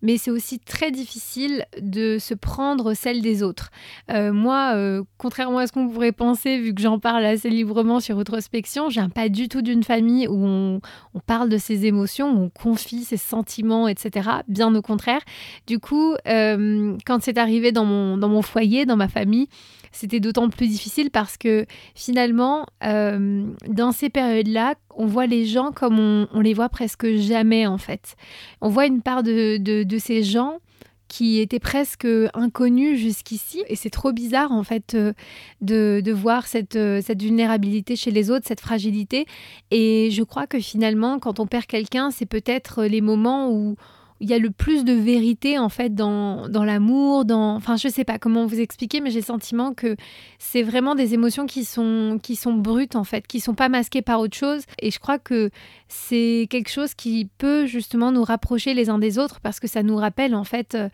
mais 0.01 0.17
c'est 0.17 0.31
aussi 0.31 0.59
très 0.59 0.91
difficile 0.91 1.65
de 1.81 2.17
se 2.19 2.33
prendre 2.33 2.94
celle 2.94 3.21
des 3.21 3.44
autres. 3.44 3.69
Euh, 4.09 4.31
moi, 4.31 4.73
contrairement 5.17 5.57
à 5.57 5.67
ce 5.67 5.73
qu'on 5.73 5.89
pourrait 5.89 6.13
penser, 6.13 6.57
vu 6.57 6.73
que 6.73 6.81
j'en 6.81 6.97
parle 6.97 7.25
assez 7.25 7.50
librement 7.50 8.00
sur 8.00 8.17
Introspection, 8.17 8.89
je 8.89 8.94
viens 8.94 9.09
pas 9.09 9.27
du 9.27 9.50
tout 9.50 9.61
d'une 9.61 9.83
famille 9.83 10.29
où 10.29 10.38
on, 10.45 10.79
parle 11.27 11.50
de 11.50 11.57
ses 11.57 11.85
émotions, 11.85 12.31
où 12.31 12.44
on 12.44 12.50
confie 12.50 13.03
ses 13.03 13.17
sentiments, 13.17 13.89
etc. 13.89 14.29
Bien 14.47 14.73
au 14.73 14.81
contraire. 14.81 15.21
Du 15.67 15.79
coup, 15.79 16.15
quand 16.25 17.21
c'est 17.21 17.38
arrivé 17.38 17.73
dans 17.73 17.83
mon, 17.83 18.17
dans 18.17 18.29
mon 18.29 18.41
foyer, 18.41 18.85
dans 18.85 18.95
ma 18.95 19.09
famille, 19.09 19.50
c'était 19.91 20.19
d'autant 20.19 20.50
plus 20.50 20.68
difficile 20.68 21.12
parce 21.12 21.38
que 21.38 21.65
finalement, 21.95 22.65
dans 22.81 23.91
ces 23.91 24.09
périodes-là, 24.09 24.75
on 24.95 25.06
voit 25.06 25.27
les 25.27 25.45
gens 25.45 25.71
comme 25.71 26.00
on, 26.00 26.41
les 26.41 26.53
voit 26.53 26.69
presque 26.69 27.07
jamais 27.15 27.65
en 27.68 27.77
fait. 27.77 28.15
On 28.62 28.69
voit 28.69 28.86
une 28.86 29.01
part 29.01 29.24
de, 29.24 29.57
de, 29.57 29.97
ces 29.97 30.24
gens 30.24 30.59
qui 31.07 31.39
étaient 31.39 31.59
presque 31.59 32.07
inconnus 32.33 33.00
jusqu'ici. 33.00 33.63
Et 33.68 33.75
c'est 33.75 33.89
trop 33.89 34.12
bizarre, 34.13 34.51
en 34.51 34.63
fait, 34.63 34.94
euh, 34.94 35.13
de, 35.59 36.02
de 36.06 36.11
voir 36.11 36.47
cette, 36.47 36.75
euh, 36.75 37.02
cette, 37.04 37.21
vulnérabilité 37.21 37.95
chez 37.95 38.11
les 38.11 38.30
autres, 38.30 38.45
cette 38.47 38.61
fragilité. 38.61 39.25
Et 39.71 40.09
je 40.11 40.23
crois 40.23 40.45
que 40.47 40.59
finalement, 40.59 41.19
quand 41.19 41.40
on 41.40 41.47
perd 41.47 41.66
quelqu'un, 41.66 42.11
c'est 42.11 42.28
peut-être 42.28 42.83
les 42.83 43.02
moments 43.02 43.52
où 43.52 43.75
il 44.19 44.30
y 44.30 44.33
a 44.33 44.40
le 44.40 44.49
plus 44.52 44.83
de 44.83 44.94
vérité 44.94 45.57
en 45.57 45.69
fait 45.69 45.95
dans, 45.95 46.49
dans 46.49 46.64
l'amour, 46.64 47.26
dans 47.26 47.56
enfin 47.56 47.78
je 47.78 47.88
sais 47.88 48.04
pas 48.04 48.19
comment 48.19 48.45
vous 48.45 48.59
expliquer 48.59 49.02
mais 49.02 49.11
j'ai 49.11 49.19
le 49.19 49.26
sentiment 49.26 49.73
que 49.73 49.95
c'est 50.38 50.64
vraiment 50.64 50.95
des 50.95 51.14
émotions 51.14 51.45
qui 51.45 51.64
sont 51.66 52.19
qui 52.21 52.35
sont 52.35 52.54
brutes 52.54 52.95
en 52.95 53.04
fait, 53.04 53.28
qui 53.28 53.40
sont 53.40 53.54
pas 53.54 53.69
masquées 53.69 54.02
par 54.02 54.19
autre 54.19 54.35
chose. 54.35 54.64
Et 54.81 54.92
je 54.92 54.99
crois 54.99 55.19
que 55.19 55.49
c'est 55.88 56.47
quelque 56.49 56.69
chose 56.69 56.94
qui 56.94 57.30
peut 57.38 57.66
justement 57.66 58.11
nous 58.11 58.23
rapprocher 58.23 58.73
les 58.73 58.90
uns 58.90 58.99
des 58.99 59.18
autres 59.18 59.40
parce 59.40 59.59
que 59.59 59.68
ça 59.68 59.83
nous 59.83 59.95
rappelle 59.95 60.35
en 60.35 60.44
fait 60.44 60.76
euh, 60.76 60.90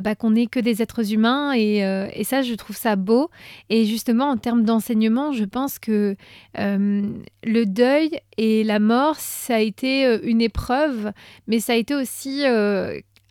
bah, 0.00 0.14
qu'on 0.14 0.32
n'est 0.32 0.46
que 0.46 0.60
des 0.60 0.82
êtres 0.82 1.12
humains 1.12 1.52
et, 1.52 1.84
euh, 1.84 2.08
et, 2.14 2.24
ça 2.24 2.42
je 2.42 2.54
trouve 2.54 2.76
ça 2.76 2.96
beau. 2.96 3.30
Et 3.68 3.84
justement 3.84 4.28
en 4.28 4.36
termes 4.36 4.64
d'enseignement 4.64 5.32
je 5.32 5.44
pense 5.44 5.78
que 5.78 6.16
euh, 6.58 7.02
le 7.44 7.64
deuil 7.64 8.20
et 8.36 8.64
la 8.64 8.78
mort 8.78 9.16
ça 9.16 9.56
a 9.56 9.60
été 9.60 10.18
une 10.22 10.40
épreuve 10.40 11.12
mais 11.46 11.60
ça 11.60 11.74
a 11.74 11.76
été 11.76 11.94
aussi 11.94 12.42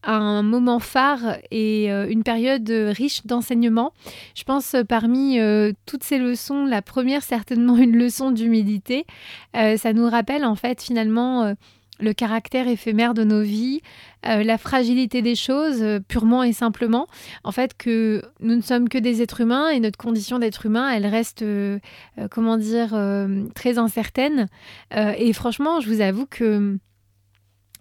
un 0.03 0.43
moment 0.43 0.79
phare 0.79 1.38
et 1.51 1.91
euh, 1.91 2.08
une 2.10 2.24
période 2.24 2.69
riche 2.69 3.25
d'enseignement. 3.25 3.93
Je 4.36 4.43
pense 4.43 4.74
euh, 4.74 4.84
parmi 4.84 5.39
euh, 5.39 5.74
toutes 5.86 6.03
ces 6.03 6.17
leçons, 6.17 6.65
la 6.65 6.81
première 6.81 7.24
certainement 7.24 7.77
une 7.77 7.98
leçon 7.98 8.31
d'humilité. 8.31 9.05
ça 9.53 9.93
nous 9.93 10.10
rappelle 10.10 10.46
en 10.46 10.55
fait 10.55 10.81
finalement 10.81 11.53
le 12.00 12.13
caractère 12.13 12.67
éphémère 12.67 13.13
de 13.13 13.24
nos 13.24 13.41
vies, 13.41 13.81
la 14.24 14.58
fragilité 14.58 15.22
des 15.22 15.36
choses, 15.36 15.84
purement 16.08 16.43
et 16.43 16.53
simplement. 16.53 17.08
En 17.43 17.51
fait, 17.51 17.75
que 17.75 18.22
nous 18.39 18.55
ne 18.55 18.62
sommes 18.62 18.88
que 18.88 18.98
des 18.98 19.22
êtres 19.22 19.41
humains 19.41 19.69
et 19.69 19.79
notre 19.79 19.98
condition 19.98 20.39
d'être 20.39 20.65
humain, 20.65 20.89
elle 20.89 21.05
reste, 21.05 21.43
comment 22.31 22.58
dire, 22.58 22.98
très 23.55 23.77
incertaine. 23.77 24.48
et 24.96 25.34
franchement, 25.34 25.81
je 25.81 25.89
vous 25.89 26.01
avoue 26.01 26.25
que 26.25 26.77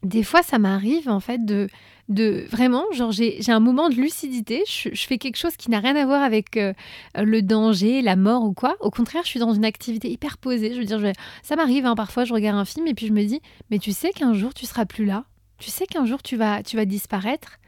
des 0.03 0.23
fois, 0.23 0.43
ça 0.43 0.59
m'arrive 0.59 1.09
en 1.09 1.21
fait 1.21 1.45
de, 1.45 1.69
de 2.09 2.47
vraiment, 2.51 2.85
genre 2.93 3.11
j'ai 3.11 3.41
un 3.49 3.61
moment 3.61 3.89
de 3.89 3.95
lucidité, 3.95 4.63
je, 4.67 4.91
fais 4.95 5.19
quelque 5.19 5.37
chose 5.37 5.57
qui 5.57 5.71
n'a 5.71 5.81
rien 5.81 5.97
à 5.97 6.07
voir 6.07 6.23
avec 6.23 6.57
euh, 6.57 6.73
le 7.17 7.43
danger, 7.43 8.01
la 8.03 8.17
mort 8.17 8.45
ou 8.45 8.53
quoi. 8.53 8.77
Au 8.81 8.91
contraire, 8.91 9.23
je 9.25 9.29
suis 9.29 9.41
dans 9.41 9.53
une 9.53 9.65
activité 9.65 10.11
hyper 10.11 10.39
posée. 10.39 10.73
Je 10.73 10.79
veux 10.79 10.85
dire, 10.85 11.01
ça 11.43 11.57
m'arrive 11.57 11.87
hein, 11.87 11.97
parfois, 11.97 12.25
je 12.25 12.33
regarde 12.33 12.57
un 12.57 12.65
film 12.65 12.87
et 12.87 12.95
puis 12.95 13.07
je 13.07 13.13
me 13.13 13.25
dis, 13.25 13.41
mais 13.71 13.79
tu 13.79 13.93
sais 13.93 14.11
qu'un 14.11 14.35
jour 14.35 14.55
tu 14.55 14.67
seras 14.67 14.87
plus 14.87 15.05
là, 15.05 15.25
tu 15.59 15.71
sais 15.71 15.87
qu'un 15.87 16.07
jour 16.07 16.23
tu 16.23 16.37
vas, 16.37 16.63
tu 16.63 16.77
vas 16.77 16.85
disparaître. 16.85 17.59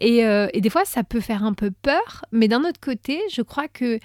Et, 0.00 0.18
et 0.20 0.60
des 0.60 0.70
fois, 0.70 0.84
ça 0.84 1.02
peut 1.02 1.18
faire 1.18 1.42
un 1.42 1.54
peu 1.54 1.72
peur, 1.72 2.24
mais 2.30 2.46
d'un 2.46 2.60
autre 2.60 2.78
côté, 2.80 3.20
je 3.32 3.42
crois 3.42 3.66
que 3.66 3.98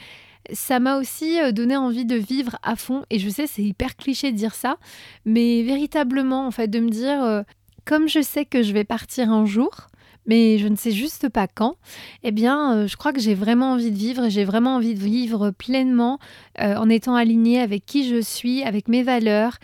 ça 0.52 0.80
m'a 0.80 0.98
aussi 0.98 1.38
donné 1.54 1.78
envie 1.78 2.06
de 2.06 2.16
vivre 2.16 2.58
à 2.64 2.76
fond. 2.76 3.04
Et 3.10 3.20
je 3.20 3.30
sais, 3.30 3.48
c'est 3.48 3.64
hyper 3.64 3.96
cliché 3.96 4.32
de 4.32 4.38
dire 4.38 4.56
ça, 4.56 4.78
mais 5.26 5.64
véritablement, 5.64 6.46
en 6.46 6.52
fait, 6.52 6.68
de 6.68 6.80
me 6.80 6.90
dire, 6.90 7.44
comme 7.86 8.08
je 8.08 8.22
sais 8.22 8.46
que 8.46 8.64
je 8.64 8.74
vais 8.74 8.84
partir 8.84 9.32
un 9.32 9.46
jour, 9.46 9.90
mais 10.26 10.58
je 10.58 10.68
ne 10.68 10.76
sais 10.76 10.92
juste 10.92 11.30
pas 11.30 11.48
quand, 11.48 11.76
eh 12.24 12.32
bien, 12.32 12.74
euh, 12.74 12.88
je 12.88 12.96
crois 12.96 13.12
que 13.12 13.20
j'ai 13.20 13.36
vraiment 13.36 13.74
envie 13.74 13.92
de 13.92 13.98
vivre 13.98 14.26
et 14.26 14.30
j'ai 14.30 14.46
vraiment 14.46 14.76
envie 14.76 14.96
de 14.96 15.00
vivre 15.00 15.52
pleinement 15.52 16.20
euh, 16.62 16.76
en 16.76 16.90
étant 16.90 17.16
alignée 17.16 17.60
avec 17.60 17.86
qui 17.86 18.08
je 18.08 18.22
suis, 18.22 18.64
avec 18.64 18.88
mes 18.88 19.04
valeurs. 19.04 19.58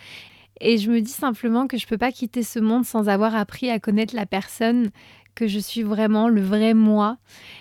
Et 0.60 0.76
je 0.76 0.90
me 0.90 1.00
dis 1.00 1.10
simplement 1.10 1.66
que 1.66 1.78
je 1.78 1.86
ne 1.86 1.88
peux 1.88 1.96
pas 1.96 2.12
quitter 2.12 2.42
ce 2.42 2.58
monde 2.58 2.84
sans 2.84 3.08
avoir 3.08 3.34
appris 3.34 3.70
à 3.70 3.78
connaître 3.78 4.14
la 4.14 4.26
personne 4.26 4.90
que 5.34 5.46
je 5.46 5.58
suis 5.58 5.82
vraiment, 5.82 6.28
le 6.28 6.40
vrai 6.40 6.74
moi. 6.74 7.18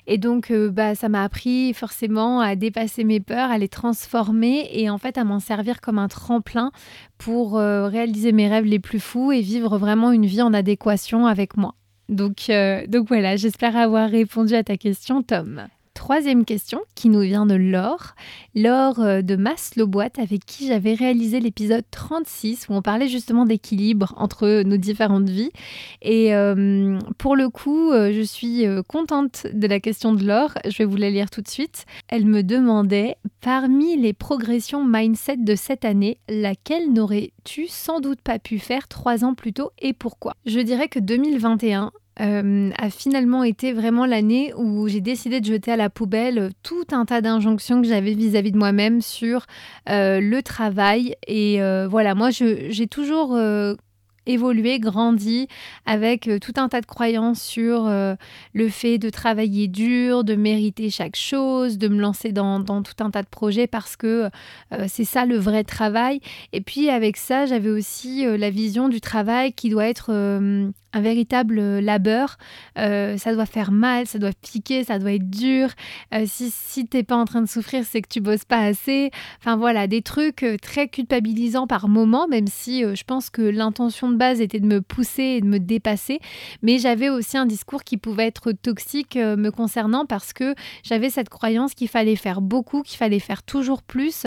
Et 0.08 0.18
donc, 0.18 0.52
euh, 0.52 0.70
bah, 0.70 0.96
ça 0.96 1.10
m'a 1.10 1.24
appris 1.24 1.74
forcément 1.74 2.42
à 2.42 2.56
dépasser 2.56 3.04
mes 3.04 3.20
peurs, 3.20 3.52
à 3.52 3.58
les 3.58 3.70
transformer 3.70 4.70
et 4.74 4.90
en 4.90 4.98
fait 4.98 5.18
à 5.18 5.24
m'en 5.24 5.40
servir 5.40 5.82
comme 5.82 6.00
un 6.00 6.08
tremplin 6.08 6.72
pour 7.18 7.56
réaliser 7.56 8.32
mes 8.32 8.48
rêves 8.48 8.64
les 8.64 8.80
plus 8.80 9.02
fous 9.02 9.34
et 9.34 9.42
vivre 9.42 9.78
vraiment 9.78 10.12
une 10.12 10.26
vie 10.26 10.42
en 10.42 10.54
adéquation 10.54 11.26
avec 11.26 11.58
moi. 11.58 11.76
Donc, 12.10 12.50
euh, 12.50 12.86
donc 12.88 13.08
voilà, 13.08 13.36
j'espère 13.38 13.78
avoir 13.78 14.10
répondu 14.10 14.56
à 14.56 14.64
ta 14.64 14.78
question, 14.78 15.22
Tom. 15.22 15.68
Troisième 16.00 16.46
question 16.46 16.79
qui 16.96 17.10
nous 17.10 17.20
vient 17.20 17.46
de 17.46 17.56
Laure. 17.56 18.15
Laure 18.56 19.01
euh, 19.01 19.22
de 19.22 19.36
Maslow 19.36 19.86
Boîte 19.86 20.18
avec 20.18 20.46
qui 20.46 20.65
j'avais 20.65 20.94
réalisé 20.94 21.41
l'épisode 21.41 21.84
36 21.91 22.70
où 22.70 22.74
on 22.74 22.82
parlait 22.82 23.10
justement 23.10 23.46
d'équilibre 23.46 24.13
entre 24.15 24.63
nos 24.63 24.77
différentes 24.77 25.27
vies. 25.27 25.51
Et 26.01 26.34
euh, 26.34 26.98
pour 27.18 27.36
le 27.36 27.50
coup, 27.50 27.91
je 27.91 28.22
suis 28.22 28.63
contente 28.88 29.46
de 29.51 29.68
la 29.68 29.82
question 29.82 30.13
de 30.13 30.24
Laure. 30.24 30.53
Je 30.63 30.77
vais 30.77 30.86
vous 30.86 30.96
la 30.96 31.10
lire 31.10 31.29
tout 31.29 31.41
de 31.41 31.50
suite. 31.50 31.86
Elle 32.08 32.25
me 32.25 32.44
demandait, 32.44 33.18
parmi 33.41 33.98
les 33.98 34.13
progressions 34.13 34.86
mindset 34.86 35.36
de 35.36 35.56
cette 35.56 35.84
année, 35.84 36.18
laquelle 36.29 36.94
n'aurais-tu 36.94 37.68
sans 37.68 38.00
doute 38.00 38.22
pas 38.22 38.39
pu 38.39 38.58
faire 38.58 38.88
trois 38.88 39.25
ans 39.25 39.34
plus 39.34 39.51
tôt 39.51 39.72
et 39.79 39.91
pourquoi? 39.91 40.34
Je 40.46 40.62
dirais 40.62 40.88
que 40.88 41.00
2021 41.00 41.91
euh, 42.22 42.72
a 42.78 42.90
finalement 42.90 43.44
été 43.44 43.72
vraiment 43.72 44.06
l'année 44.06 44.54
où 44.56 44.90
j'ai 44.90 45.00
décidé 45.00 45.40
de 45.40 45.46
jeter 45.46 45.72
à 45.72 45.78
la 45.78 45.90
poubelle 45.90 46.52
tout 46.64 46.86
un 46.92 47.06
tas 47.06 47.22
d'injonctions 47.22 47.82
que 47.82 47.88
j'avais 47.88 48.14
vis-à-vis 48.14 48.52
de 48.52 48.58
moi-même 48.58 49.02
sur 49.02 49.46
euh, 49.90 50.20
le 50.20 50.44
travail. 50.44 51.16
Et 51.28 51.62
euh, 51.62 51.88
voilà, 51.90 52.16
moi, 52.16 52.30
j'ai 52.32 52.88
toujours 52.88 53.40
évolué, 54.26 54.80
grandi 54.80 55.48
avec 55.86 56.30
tout 56.42 56.54
un 56.58 56.68
tas 56.68 56.82
de 56.82 56.86
croyances 56.86 57.42
sur 57.42 57.90
le 57.90 58.70
fait 58.70 58.98
de 58.98 59.10
travailler 59.10 59.68
dur, 59.68 60.24
de 60.24 60.36
mériter 60.36 60.90
chaque 60.90 61.16
chose, 61.16 61.78
de 61.78 61.88
me 61.88 62.00
lancer 62.00 62.32
dans, 62.32 62.64
tout 62.64 63.04
un 63.04 63.10
tas 63.10 63.24
de 63.24 63.28
projets 63.28 63.66
parce 63.66 63.96
que 63.96 64.30
c'est 64.88 65.06
ça 65.06 65.26
le 65.26 65.38
vrai 65.38 65.64
travail. 65.64 66.20
Et 66.54 66.62
puis 66.62 66.90
avec 66.90 67.18
ça, 67.18 67.46
j'avais 67.46 67.70
aussi 67.70 68.26
la 68.26 68.50
vision 68.50 68.90
du 68.90 69.02
travail 69.02 69.54
qui 69.54 69.70
doit 69.70 69.88
être 69.88 70.12
un 70.93 71.01
véritable 71.01 71.79
labeur. 71.79 72.38
ça 72.75 73.34
doit 73.34 73.46
faire 73.46 73.72
mal, 73.72 74.08
ça 74.08 74.19
doit 74.19 74.31
piquer, 74.41 74.84
ça 74.84 75.00
doit 75.00 75.13
être 75.13 75.29
dur. 75.29 75.69
si 76.25 76.51
si 76.51 76.86
t'es 76.88 77.03
pas 77.03 77.15
en 77.15 77.25
train 77.25 77.41
de 77.41 77.48
souffrir, 77.48 77.84
c'est 77.86 78.01
que 78.01 78.10
tu 78.10 78.22
bosses 78.22 78.46
pas 78.46 78.60
assez. 78.60 79.12
Enfin 79.39 79.55
voilà, 79.55 79.88
des 79.88 80.01
trucs 80.01 80.46
très 80.62 80.88
culpabilisants 80.88 81.67
par 81.67 81.88
moment, 81.88 82.27
même 82.27 82.48
si 82.48 82.81
je 82.81 83.03
pense 83.03 83.29
que 83.29 83.41
l'intention 83.41 84.10
de 84.10 84.15
base 84.15 84.41
était 84.41 84.60
de 84.60 84.67
me 84.67 84.81
pousser 84.81 85.24
et 85.24 85.41
de 85.41 85.48
me 85.48 85.60
dépasser, 85.60 86.19
mais 86.62 86.79
j'avais 86.79 87.10
aussi 87.10 87.38
un 87.38 87.46
discours 87.46 87.84
qui 87.84 87.98
pouvait 87.98 88.27
être 88.27 88.51
toxique 88.51 89.15
euh, 89.15 89.36
me 89.36 89.51
concernant 89.51 90.05
parce 90.05 90.34
que 90.34 90.55
j'avais 90.84 91.10
cette 91.10 91.29
croyance 91.29 91.74
qu'il 91.74 91.88
fallait 91.88 92.15
faire 92.15 92.41
beaucoup, 92.41 92.81
qu'il 92.84 92.98
fallait 92.98 93.19
faire 93.19 93.43
toujours 93.43 93.84
plus. 93.84 94.25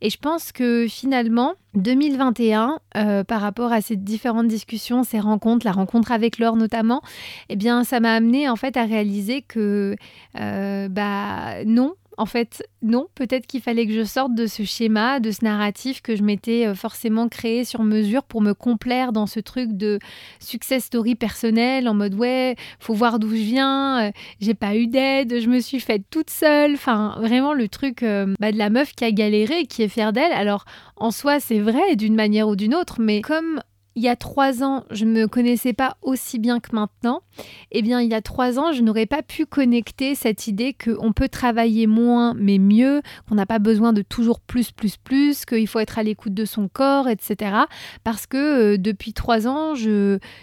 Et 0.00 0.10
je 0.10 0.18
pense 0.18 0.52
que 0.52 0.86
finalement, 0.88 1.54
2021, 1.74 2.78
euh, 2.96 3.24
par 3.24 3.40
rapport 3.40 3.72
à 3.72 3.80
ces 3.80 3.96
différentes 3.96 4.48
discussions, 4.48 5.04
ces 5.04 5.20
rencontres, 5.20 5.64
la 5.64 5.72
rencontre 5.72 6.12
avec 6.12 6.38
Laure 6.38 6.56
notamment, 6.56 7.02
eh 7.48 7.56
bien, 7.56 7.84
ça 7.84 8.00
m'a 8.00 8.14
amené 8.14 8.48
en 8.48 8.56
fait 8.56 8.76
à 8.76 8.84
réaliser 8.84 9.42
que, 9.42 9.96
euh, 10.38 10.88
bah, 10.88 11.64
non, 11.64 11.94
en 12.18 12.26
fait, 12.26 12.62
non, 12.82 13.06
peut-être 13.14 13.46
qu'il 13.46 13.62
fallait 13.62 13.86
que 13.86 13.92
je 13.92 14.04
sorte 14.04 14.34
de 14.34 14.46
ce 14.46 14.64
schéma, 14.64 15.20
de 15.20 15.30
ce 15.30 15.44
narratif 15.44 16.02
que 16.02 16.16
je 16.16 16.22
m'étais 16.22 16.66
euh, 16.66 16.74
forcément 16.74 17.28
créé 17.28 17.64
sur 17.64 17.82
mesure 17.82 18.24
pour 18.24 18.40
me 18.40 18.52
complaire 18.52 19.12
dans 19.12 19.26
ce 19.26 19.40
truc 19.40 19.72
de 19.72 19.98
success 20.38 20.84
story 20.84 21.14
personnel 21.14 21.88
en 21.88 21.94
mode 21.94 22.14
ouais, 22.14 22.56
faut 22.78 22.94
voir 22.94 23.18
d'où 23.18 23.30
je 23.30 23.42
viens, 23.42 24.08
euh, 24.08 24.10
j'ai 24.40 24.54
pas 24.54 24.76
eu 24.76 24.86
d'aide, 24.86 25.40
je 25.40 25.48
me 25.48 25.60
suis 25.60 25.80
faite 25.80 26.02
toute 26.10 26.30
seule. 26.30 26.74
Enfin, 26.74 27.16
vraiment 27.18 27.54
le 27.54 27.68
truc 27.68 28.02
euh, 28.02 28.34
bah, 28.40 28.52
de 28.52 28.58
la 28.58 28.70
meuf 28.70 28.92
qui 28.94 29.04
a 29.04 29.12
galéré 29.12 29.66
qui 29.66 29.82
est 29.82 29.88
fière 29.88 30.12
d'elle. 30.12 30.32
Alors, 30.32 30.64
en 30.96 31.10
soi, 31.10 31.40
c'est 31.40 31.60
vrai 31.60 31.96
d'une 31.96 32.14
manière 32.14 32.48
ou 32.48 32.56
d'une 32.56 32.74
autre, 32.74 32.96
mais 33.00 33.22
comme 33.22 33.60
il 33.94 34.02
y 34.02 34.08
a 34.08 34.16
trois 34.16 34.62
ans, 34.62 34.84
je 34.90 35.04
ne 35.04 35.12
me 35.12 35.28
connaissais 35.28 35.72
pas 35.72 35.96
aussi 36.02 36.38
bien 36.38 36.60
que 36.60 36.74
maintenant, 36.74 37.22
eh 37.70 37.82
bien, 37.82 38.00
il 38.00 38.10
y 38.10 38.14
a 38.14 38.22
trois 38.22 38.58
ans, 38.58 38.72
je 38.72 38.82
n'aurais 38.82 39.06
pas 39.06 39.22
pu 39.22 39.44
connecter 39.44 40.14
cette 40.14 40.46
idée 40.46 40.74
qu'on 40.74 41.12
peut 41.12 41.28
travailler 41.28 41.86
moins 41.86 42.34
mais 42.34 42.58
mieux, 42.58 43.02
qu'on 43.28 43.34
n'a 43.34 43.46
pas 43.46 43.58
besoin 43.58 43.92
de 43.92 44.02
toujours 44.02 44.40
plus, 44.40 44.70
plus, 44.70 44.96
plus, 44.96 45.44
qu'il 45.44 45.66
faut 45.66 45.78
être 45.78 45.98
à 45.98 46.02
l'écoute 46.02 46.34
de 46.34 46.44
son 46.44 46.68
corps, 46.68 47.08
etc. 47.08 47.56
Parce 48.04 48.26
que 48.26 48.74
euh, 48.74 48.78
depuis 48.78 49.12
trois 49.12 49.46
ans, 49.46 49.74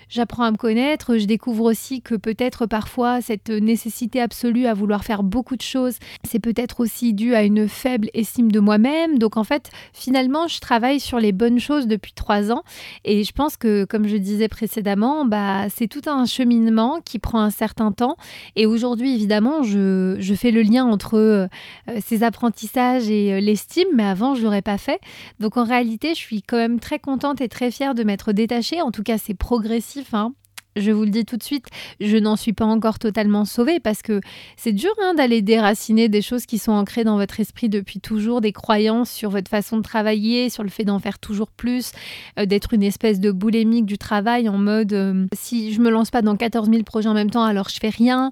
j'apprends 0.09 0.43
à 0.43 0.51
me 0.51 0.57
connaître, 0.57 1.17
je 1.17 1.25
découvre 1.25 1.63
aussi 1.65 2.01
que 2.01 2.15
peut-être 2.15 2.65
parfois 2.67 3.21
cette 3.21 3.49
nécessité 3.49 4.21
absolue 4.21 4.67
à 4.67 4.73
vouloir 4.73 5.03
faire 5.03 5.23
beaucoup 5.23 5.55
de 5.55 5.61
choses, 5.61 5.97
c'est 6.23 6.39
peut-être 6.39 6.79
aussi 6.79 7.13
dû 7.13 7.33
à 7.33 7.43
une 7.43 7.67
faible 7.67 8.09
estime 8.13 8.51
de 8.51 8.59
moi-même. 8.59 9.17
Donc 9.17 9.37
en 9.37 9.43
fait, 9.43 9.71
finalement, 9.93 10.47
je 10.47 10.59
travaille 10.59 10.99
sur 10.99 11.19
les 11.19 11.31
bonnes 11.31 11.59
choses 11.59 11.87
depuis 11.87 12.13
trois 12.13 12.51
ans 12.51 12.63
et 13.05 13.23
je 13.23 13.33
pense 13.39 13.55
que, 13.55 13.85
comme 13.85 14.05
je 14.05 14.17
disais 14.17 14.49
précédemment, 14.49 15.23
bah, 15.23 15.69
c'est 15.69 15.87
tout 15.87 16.01
un 16.07 16.25
cheminement 16.25 16.99
qui 17.05 17.19
prend 17.19 17.39
un 17.39 17.51
certain 17.51 17.93
temps. 17.93 18.17
Et 18.57 18.65
aujourd'hui, 18.65 19.15
évidemment, 19.15 19.63
je, 19.63 20.17
je, 20.19 20.33
fais 20.33 20.51
le 20.51 20.61
lien 20.61 20.83
entre 20.83 21.17
euh, 21.17 21.47
ces 22.01 22.23
apprentissages 22.23 23.09
et 23.09 23.31
euh, 23.31 23.39
l'estime, 23.39 23.87
mais 23.95 24.03
avant, 24.03 24.35
je 24.35 24.41
ne 24.41 24.43
l'aurais 24.43 24.61
pas 24.61 24.77
fait. 24.77 24.99
Donc 25.39 25.55
en 25.55 25.63
réalité, 25.63 26.09
je 26.09 26.19
suis 26.19 26.41
quand 26.41 26.57
même 26.57 26.81
très 26.81 26.99
contente 26.99 27.39
et 27.39 27.47
très 27.47 27.71
fière 27.71 27.95
de 27.95 28.03
m'être 28.03 28.33
détachée. 28.33 28.81
En 28.81 28.91
tout 28.91 29.03
cas, 29.03 29.17
c'est 29.17 29.35
progressif. 29.35 30.13
Hein 30.13 30.33
je 30.79 30.91
vous 30.91 31.03
le 31.03 31.09
dis 31.09 31.25
tout 31.25 31.37
de 31.37 31.43
suite, 31.43 31.67
je 31.99 32.17
n'en 32.17 32.35
suis 32.35 32.53
pas 32.53 32.65
encore 32.65 32.99
totalement 32.99 33.45
sauvée 33.45 33.79
parce 33.79 34.01
que 34.01 34.21
c'est 34.57 34.71
dur 34.71 34.91
hein, 35.01 35.13
d'aller 35.13 35.41
déraciner 35.41 36.09
des 36.09 36.21
choses 36.21 36.45
qui 36.45 36.57
sont 36.57 36.71
ancrées 36.71 37.03
dans 37.03 37.17
votre 37.17 37.39
esprit 37.39 37.69
depuis 37.69 37.99
toujours, 37.99 38.41
des 38.41 38.51
croyances 38.51 39.11
sur 39.11 39.29
votre 39.29 39.49
façon 39.49 39.77
de 39.77 39.83
travailler, 39.83 40.49
sur 40.49 40.63
le 40.63 40.69
fait 40.69 40.83
d'en 40.83 40.99
faire 40.99 41.19
toujours 41.19 41.51
plus, 41.51 41.91
euh, 42.37 42.45
d'être 42.45 42.73
une 42.73 42.83
espèce 42.83 43.19
de 43.19 43.31
boulémique 43.31 43.85
du 43.85 43.97
travail 43.97 44.49
en 44.49 44.57
mode 44.57 44.93
euh, 44.93 45.25
si 45.33 45.73
je 45.73 45.81
me 45.81 45.89
lance 45.89 46.11
pas 46.11 46.21
dans 46.21 46.35
14 46.35 46.69
000 46.69 46.83
projets 46.83 47.09
en 47.09 47.13
même 47.13 47.31
temps, 47.31 47.43
alors 47.43 47.69
je 47.69 47.79
fais 47.79 47.89
rien. 47.89 48.31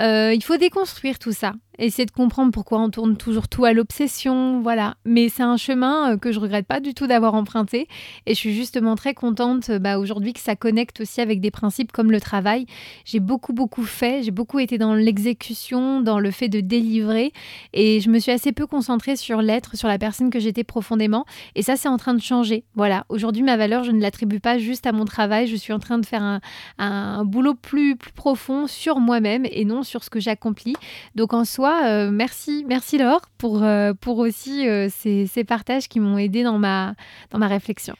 Euh, 0.00 0.32
il 0.34 0.42
faut 0.42 0.56
déconstruire 0.56 1.18
tout 1.18 1.32
ça. 1.32 1.54
Essayer 1.78 2.06
de 2.06 2.10
comprendre 2.10 2.52
pourquoi 2.52 2.80
on 2.80 2.88
tourne 2.88 3.18
toujours 3.18 3.48
tout 3.48 3.66
à 3.66 3.74
l'obsession, 3.74 4.60
voilà. 4.60 4.94
Mais 5.04 5.28
c'est 5.28 5.42
un 5.42 5.58
chemin 5.58 6.12
euh, 6.12 6.16
que 6.16 6.32
je 6.32 6.40
regrette 6.40 6.66
pas 6.66 6.80
du 6.80 6.94
tout 6.94 7.06
d'avoir 7.06 7.34
emprunté 7.34 7.86
et 8.24 8.32
je 8.32 8.38
suis 8.38 8.54
justement 8.54 8.96
très 8.96 9.12
contente 9.12 9.70
bah, 9.70 9.98
aujourd'hui 9.98 10.32
que 10.32 10.40
ça 10.40 10.56
connecte 10.56 11.02
aussi 11.02 11.20
avec 11.20 11.42
des 11.42 11.50
principes 11.50 11.92
comme 11.92 12.10
le 12.10 12.18
travail. 12.18 12.64
J'ai 13.04 13.20
beaucoup 13.20 13.52
beaucoup 13.52 13.84
fait, 13.84 14.22
j'ai 14.22 14.30
beaucoup 14.30 14.58
été 14.58 14.78
dans 14.78 14.94
l'exécution, 14.94 16.00
dans 16.00 16.18
le 16.18 16.30
fait 16.30 16.48
de 16.48 16.60
délivrer 16.60 17.32
et 17.74 18.00
je 18.00 18.08
me 18.08 18.20
suis 18.20 18.32
assez 18.32 18.52
peu 18.52 18.66
concentrée 18.66 19.16
sur 19.16 19.42
l'être, 19.42 19.76
sur 19.76 19.88
la 19.88 19.98
personne 19.98 20.30
que 20.30 20.40
j'étais 20.40 20.64
profondément 20.64 21.26
et 21.56 21.62
ça 21.62 21.76
c'est 21.76 21.88
en 21.88 21.98
train 21.98 22.14
de 22.14 22.22
changer. 22.22 22.64
Voilà, 22.74 23.04
aujourd'hui 23.10 23.42
ma 23.42 23.58
valeur 23.58 23.84
je 23.84 23.90
ne 23.90 24.00
l'attribue 24.00 24.40
pas 24.40 24.56
juste 24.56 24.86
à 24.86 24.92
mon 24.92 25.04
travail, 25.04 25.46
je 25.46 25.56
suis 25.56 25.74
en 25.74 25.78
train 25.78 25.98
de 25.98 26.06
faire 26.06 26.22
un, 26.22 26.40
un 26.78 27.26
boulot 27.26 27.54
plus, 27.54 27.96
plus 27.96 28.12
profond 28.12 28.66
sur 28.66 28.98
moi-même 28.98 29.46
et 29.50 29.66
non 29.66 29.82
sur 29.86 30.04
ce 30.04 30.10
que 30.10 30.20
j'accomplis. 30.20 30.74
Donc 31.14 31.32
en 31.32 31.44
soi, 31.44 31.82
euh, 31.84 32.10
merci, 32.10 32.64
merci 32.68 32.98
Laure 32.98 33.22
pour, 33.38 33.62
euh, 33.62 33.92
pour 33.94 34.18
aussi 34.18 34.68
euh, 34.68 34.88
ces, 34.90 35.26
ces, 35.26 35.44
partages 35.44 35.88
qui 35.88 36.00
m'ont 36.00 36.18
aidé 36.18 36.42
dans 36.42 36.58
ma, 36.58 36.94
dans 37.30 37.38
ma 37.38 37.48
réflexion. 37.48 37.94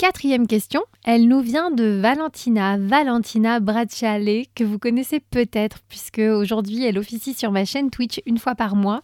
Quatrième 0.00 0.46
question, 0.46 0.80
elle 1.04 1.28
nous 1.28 1.40
vient 1.40 1.70
de 1.70 1.84
Valentina, 1.84 2.78
Valentina 2.78 3.60
Bracciale, 3.60 4.44
que 4.54 4.64
vous 4.64 4.78
connaissez 4.78 5.20
peut-être 5.20 5.80
puisque 5.90 6.20
aujourd'hui 6.20 6.86
elle 6.86 6.96
officie 6.96 7.34
sur 7.34 7.52
ma 7.52 7.66
chaîne 7.66 7.90
Twitch 7.90 8.18
une 8.24 8.38
fois 8.38 8.54
par 8.54 8.76
mois. 8.76 9.02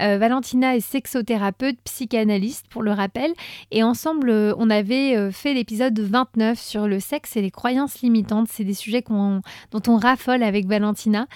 Euh, 0.00 0.16
Valentina 0.16 0.76
est 0.76 0.80
sexothérapeute, 0.80 1.76
psychanalyste 1.84 2.68
pour 2.70 2.82
le 2.82 2.92
rappel, 2.92 3.34
et 3.70 3.82
ensemble 3.82 4.30
euh, 4.30 4.54
on 4.56 4.70
avait 4.70 5.14
euh, 5.14 5.30
fait 5.30 5.52
l'épisode 5.52 6.00
29 6.00 6.58
sur 6.58 6.88
le 6.88 7.00
sexe 7.00 7.36
et 7.36 7.42
les 7.42 7.50
croyances 7.50 8.00
limitantes. 8.00 8.48
C'est 8.50 8.64
des 8.64 8.72
sujets 8.72 9.04
dont 9.10 9.82
on 9.88 9.96
raffole 9.96 10.42
avec 10.42 10.66
Valentina 10.66 11.26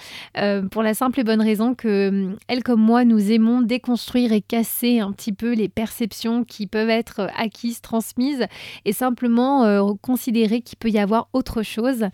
pour 0.71 0.81
la 0.81 0.95
simple 0.95 1.19
et 1.19 1.23
bonne 1.23 1.41
raison 1.43 1.75
que 1.75 2.35
elle 2.47 2.63
comme 2.63 2.81
moi 2.81 3.05
nous 3.05 3.31
aimons 3.31 3.61
déconstruire 3.61 4.31
et 4.31 4.41
casser 4.41 4.99
un 4.99 5.11
petit 5.11 5.31
peu 5.31 5.53
les 5.53 5.69
perceptions 5.69 6.43
qui 6.43 6.65
peuvent 6.65 6.89
être 6.89 7.29
acquises, 7.37 7.81
transmises 7.81 8.47
simplement 8.95 9.63
euh, 9.63 9.93
considérer 10.01 10.61
qu'il 10.61 10.77
peut 10.77 10.89
y 10.89 10.97
avoir 10.97 11.29
autre 11.33 11.61
chose. 11.61 12.05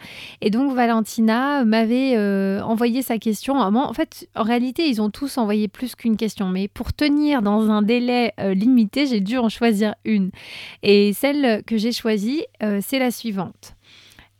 Et 0.42 0.50
donc 0.50 0.74
Valentina 0.74 1.64
m'avait 1.64 2.18
euh, 2.18 2.62
envoyé 2.62 3.02
sa 3.02 3.18
question. 3.18 3.56
En 3.58 3.94
fait, 3.94 4.28
en 4.36 4.44
réalité, 4.44 4.90
ils 4.90 5.02
ont 5.02 5.10
tous 5.10 5.38
envoyé 5.38 5.68
plus 5.68 5.96
qu'une 5.96 6.18
question, 6.18 6.50
mais 6.50 6.68
pour 6.68 6.92
tenir 6.94 7.42
dans 7.42 7.70
un 7.70 7.82
délai 7.82 8.34
limité, 8.40 9.06
j'ai 9.08 9.22
dû 9.22 9.38
en 9.38 9.50
choisir 9.50 9.96
une. 10.04 10.32
Et 10.84 11.14
celle 11.14 11.64
que 11.64 11.78
j'ai 11.78 11.92
choisie, 11.92 12.44
c'est 12.82 13.00
la 13.00 13.12
suivante. 13.12 13.76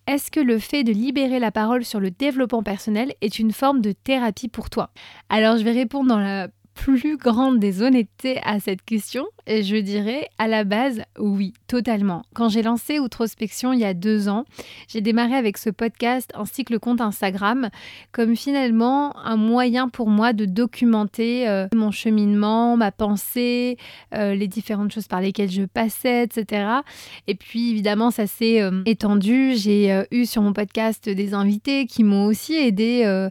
Est-ce 0.08 0.32
que 0.32 0.40
le 0.40 0.58
fait 0.60 0.84
de 0.84 0.92
libérer 0.92 1.40
la 1.40 1.52
parole 1.52 1.86
sur 1.86 2.00
le 2.00 2.12
développement 2.12 2.64
personnel 2.64 3.14
est 3.22 3.40
une 3.40 3.52
forme 3.52 3.82
de 3.82 3.92
thérapie 3.92 4.50
pour 4.50 4.70
toi? 4.70 4.90
Alors 5.30 5.58
je 5.58 5.64
vais 5.64 5.72
répondre 5.72 6.10
dans 6.10 6.20
la 6.20 6.50
plus 6.74 7.18
grande 7.18 7.60
des 7.60 7.82
honnêtetés 7.82 8.40
à 8.44 8.60
cette 8.60 8.84
question 8.84 9.28
je 9.48 9.78
dirais 9.78 10.30
à 10.38 10.48
la 10.48 10.64
base 10.64 11.02
oui, 11.20 11.54
totalement. 11.68 12.24
Quand 12.34 12.50
j'ai 12.50 12.62
lancé 12.62 13.00
Outrospection 13.00 13.74
il 13.74 13.80
y 13.80 13.86
a 13.86 13.94
deux 13.94 14.30
ans, 14.30 14.46
j'ai 14.88 15.02
démarré 15.02 15.36
avec 15.36 15.58
ce 15.58 15.70
podcast 15.70 16.32
ainsi 16.36 16.64
que 16.64 16.74
le 16.74 16.80
compte 16.80 17.02
Instagram 17.02 17.70
comme 18.12 18.36
finalement 18.36 19.18
un 19.18 19.38
moyen 19.38 19.90
pour 19.90 20.10
moi 20.10 20.34
de 20.34 20.46
documenter 20.46 21.48
euh, 21.50 21.68
mon 21.74 21.92
cheminement, 21.92 22.78
ma 22.78 22.92
pensée, 22.92 23.78
euh, 24.14 24.36
les 24.36 24.48
différentes 24.48 24.92
choses 24.92 25.08
par 25.08 25.22
lesquelles 25.22 25.52
je 25.52 25.64
passais, 25.64 26.24
etc. 26.24 26.66
Et 27.28 27.36
puis 27.36 27.72
évidemment 27.72 28.12
ça 28.12 28.28
s'est 28.28 28.62
euh, 28.62 28.84
étendu. 28.86 29.56
J'ai 29.56 30.04
eu 30.12 30.26
sur 30.26 30.42
mon 30.42 30.54
podcast 30.54 31.10
des 31.10 31.34
invités 31.34 31.86
qui 31.86 32.04
m'ont 32.04 32.26
aussi 32.26 32.56
aidé 32.56 33.30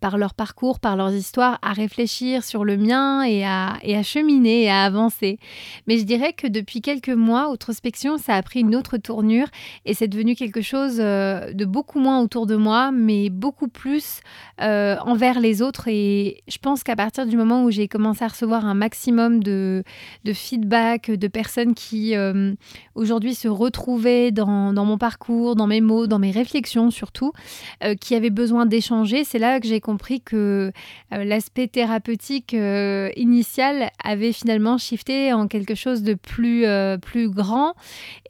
par 0.00 0.18
leur 0.18 0.34
parcours, 0.34 0.78
par 0.80 0.96
leurs 0.96 1.14
histoires 1.14 1.58
à 1.62 1.72
réfléchir 1.72 2.44
sur 2.44 2.64
le 2.64 2.75
mien 2.76 3.22
et 3.22 3.44
à, 3.44 3.78
cheminer 4.02 4.64
et 4.64 4.70
à 4.70 4.84
avancer. 4.84 5.38
Mais 5.86 5.98
je 5.98 6.04
dirais 6.04 6.32
que 6.32 6.46
depuis 6.46 6.80
quelques 6.80 7.08
mois, 7.08 7.50
Outrospection, 7.50 8.18
ça 8.18 8.34
a 8.34 8.42
pris 8.42 8.60
une 8.60 8.76
autre 8.76 8.96
tournure 8.96 9.48
et 9.84 9.94
c'est 9.94 10.08
devenu 10.08 10.34
quelque 10.34 10.60
chose 10.60 10.96
euh, 10.98 11.52
de 11.52 11.64
beaucoup 11.64 11.98
moins 11.98 12.20
autour 12.20 12.46
de 12.46 12.56
moi, 12.56 12.90
mais 12.92 13.30
beaucoup 13.30 13.68
plus 13.68 14.20
euh, 14.60 14.96
envers 15.04 15.40
les 15.40 15.62
autres. 15.62 15.88
Et 15.88 16.42
je 16.48 16.58
pense 16.58 16.82
qu'à 16.82 16.96
partir 16.96 17.26
du 17.26 17.36
moment 17.36 17.64
où 17.64 17.70
j'ai 17.70 17.88
commencé 17.88 18.24
à 18.24 18.28
recevoir 18.28 18.66
un 18.66 18.74
maximum 18.74 19.42
de, 19.42 19.82
feedback, 20.32 21.10
de 21.10 21.28
personnes 21.28 21.74
qui 21.74 22.14
euh, 22.16 22.52
aujourd'hui 22.94 23.34
se 23.34 23.48
retrouvaient 23.48 24.30
dans, 24.30 24.72
mon 24.72 24.98
parcours, 24.98 25.56
dans 25.56 25.66
mes 25.66 25.80
mots, 25.80 26.06
dans 26.06 26.18
mes 26.18 26.30
réflexions 26.30 26.90
surtout, 26.90 27.32
qui 28.00 28.14
avaient 28.14 28.30
besoin 28.30 28.66
d'échanger, 28.66 29.24
c'est 29.24 29.38
là 29.38 29.60
que 29.60 29.66
j'ai 29.66 29.80
compris 29.80 30.20
que 30.20 30.72
l'aspect 31.10 31.68
thérapeutique 31.68 32.54
initial 33.16 33.90
avait 34.02 34.32
finalement 34.32 34.78
shifté 34.78 35.32
en 35.32 35.48
quelque 35.48 35.74
chose 35.74 36.02
de 36.02 36.14
plus, 36.14 36.64
euh, 36.64 36.98
plus 36.98 37.28
grand. 37.28 37.74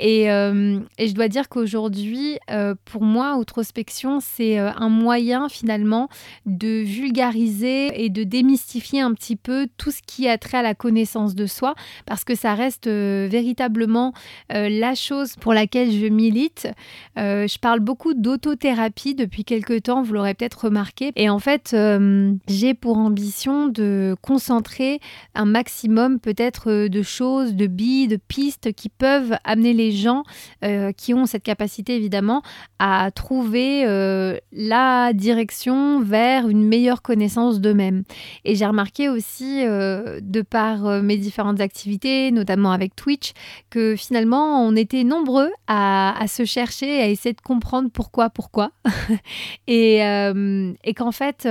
Et, 0.01 0.31
euh, 0.31 0.81
et, 0.99 1.09
je 1.09 1.15
dois 1.15 1.29
dire 1.29 1.49
qu'aujourd'hui, 1.49 2.39
euh, 2.51 2.75
pour 2.85 3.03
moi, 3.03 3.37
Outrospection, 3.37 4.21
c'est 4.21 4.59
un 4.59 4.89
moyen 4.89 5.49
finalement 5.49 6.09
de 6.47 6.83
vulgariser 6.83 8.05
et 8.05 8.11
de 8.11 8.25
démystifier 8.25 9.01
un 9.01 9.15
petit 9.15 9.37
peu 9.37 9.69
tout 9.77 9.91
ce 9.91 10.01
qui 10.07 10.29
a 10.29 10.39
trait 10.39 10.59
à 10.59 10.63
la 10.63 10.75
connaissance 10.75 11.35
de 11.35 11.47
soi, 11.47 11.75
parce 12.07 12.25
que 12.25 12.35
ça 12.35 12.55
reste 12.55 12.89
véritablement 12.89 14.13
la 14.51 14.95
chose 14.95 15.35
pour 15.41 15.55
laquelle 15.55 15.91
je 15.91 16.07
milite. 16.07 16.69
je 17.17 17.59
parle 17.59 17.81
beaucoup 17.81 18.15
d'autothérapie 18.15 19.15
depuis 19.15 19.45
quelques 19.45 19.85
temps, 19.85 20.03
vous 20.03 20.15
l'aurez 20.15 20.35
peut-être 20.35 20.65
remarqué. 20.65 21.13
Et 21.17 21.29
en 21.29 21.39
fait, 21.39 21.77
j'ai 22.49 22.75
pour 22.75 22.99
ambition 22.99 23.69
de 23.69 24.17
concentrer 24.27 25.01
un 25.35 25.45
maximum 25.45 26.19
peut-être 26.19 26.89
de 26.89 27.03
choses, 27.03 27.55
de 27.55 27.67
billes, 27.67 28.09
de 28.09 28.17
pistes 28.17 28.73
qui 28.73 28.89
peuvent 28.89 29.37
amener 29.45 29.73
les 29.73 29.93
gens 29.93 30.25
euh, 30.65 30.91
qui 30.93 31.15
ont 31.15 31.27
cette 31.27 31.45
capacité 31.45 31.95
évidemment 31.95 32.43
à 32.81 33.11
trouver 33.13 33.85
euh, 33.87 34.37
la 34.53 35.13
direction 35.13 36.01
vers 36.01 36.49
une 36.49 36.67
meilleure 36.67 37.03
connaissance 37.03 37.61
d'eux-mêmes. 37.61 38.03
Et 38.45 38.57
j'ai 38.57 38.67
remarqué 38.67 39.09
aussi, 39.09 39.65
euh, 39.65 40.19
de 40.21 40.43
par 40.43 41.03
mes 41.03 41.17
différentes 41.17 41.61
activités, 41.61 42.33
notamment 42.33 42.73
avec 42.73 42.97
Twitch, 42.97 43.33
que 43.71 43.95
finalement 43.97 44.67
on 44.67 44.75
était 44.75 45.05
nombreux 45.05 45.51
à, 45.69 46.25
se 46.27 46.45
chercher, 46.45 47.01
à 47.01 47.09
essayer 47.09 47.33
de 47.33 47.41
comprendre 47.41 47.91
pourquoi, 47.93 48.31
pourquoi. 48.31 48.73
et 49.69 50.01
qu'en 50.97 51.13
fait, 51.13 51.49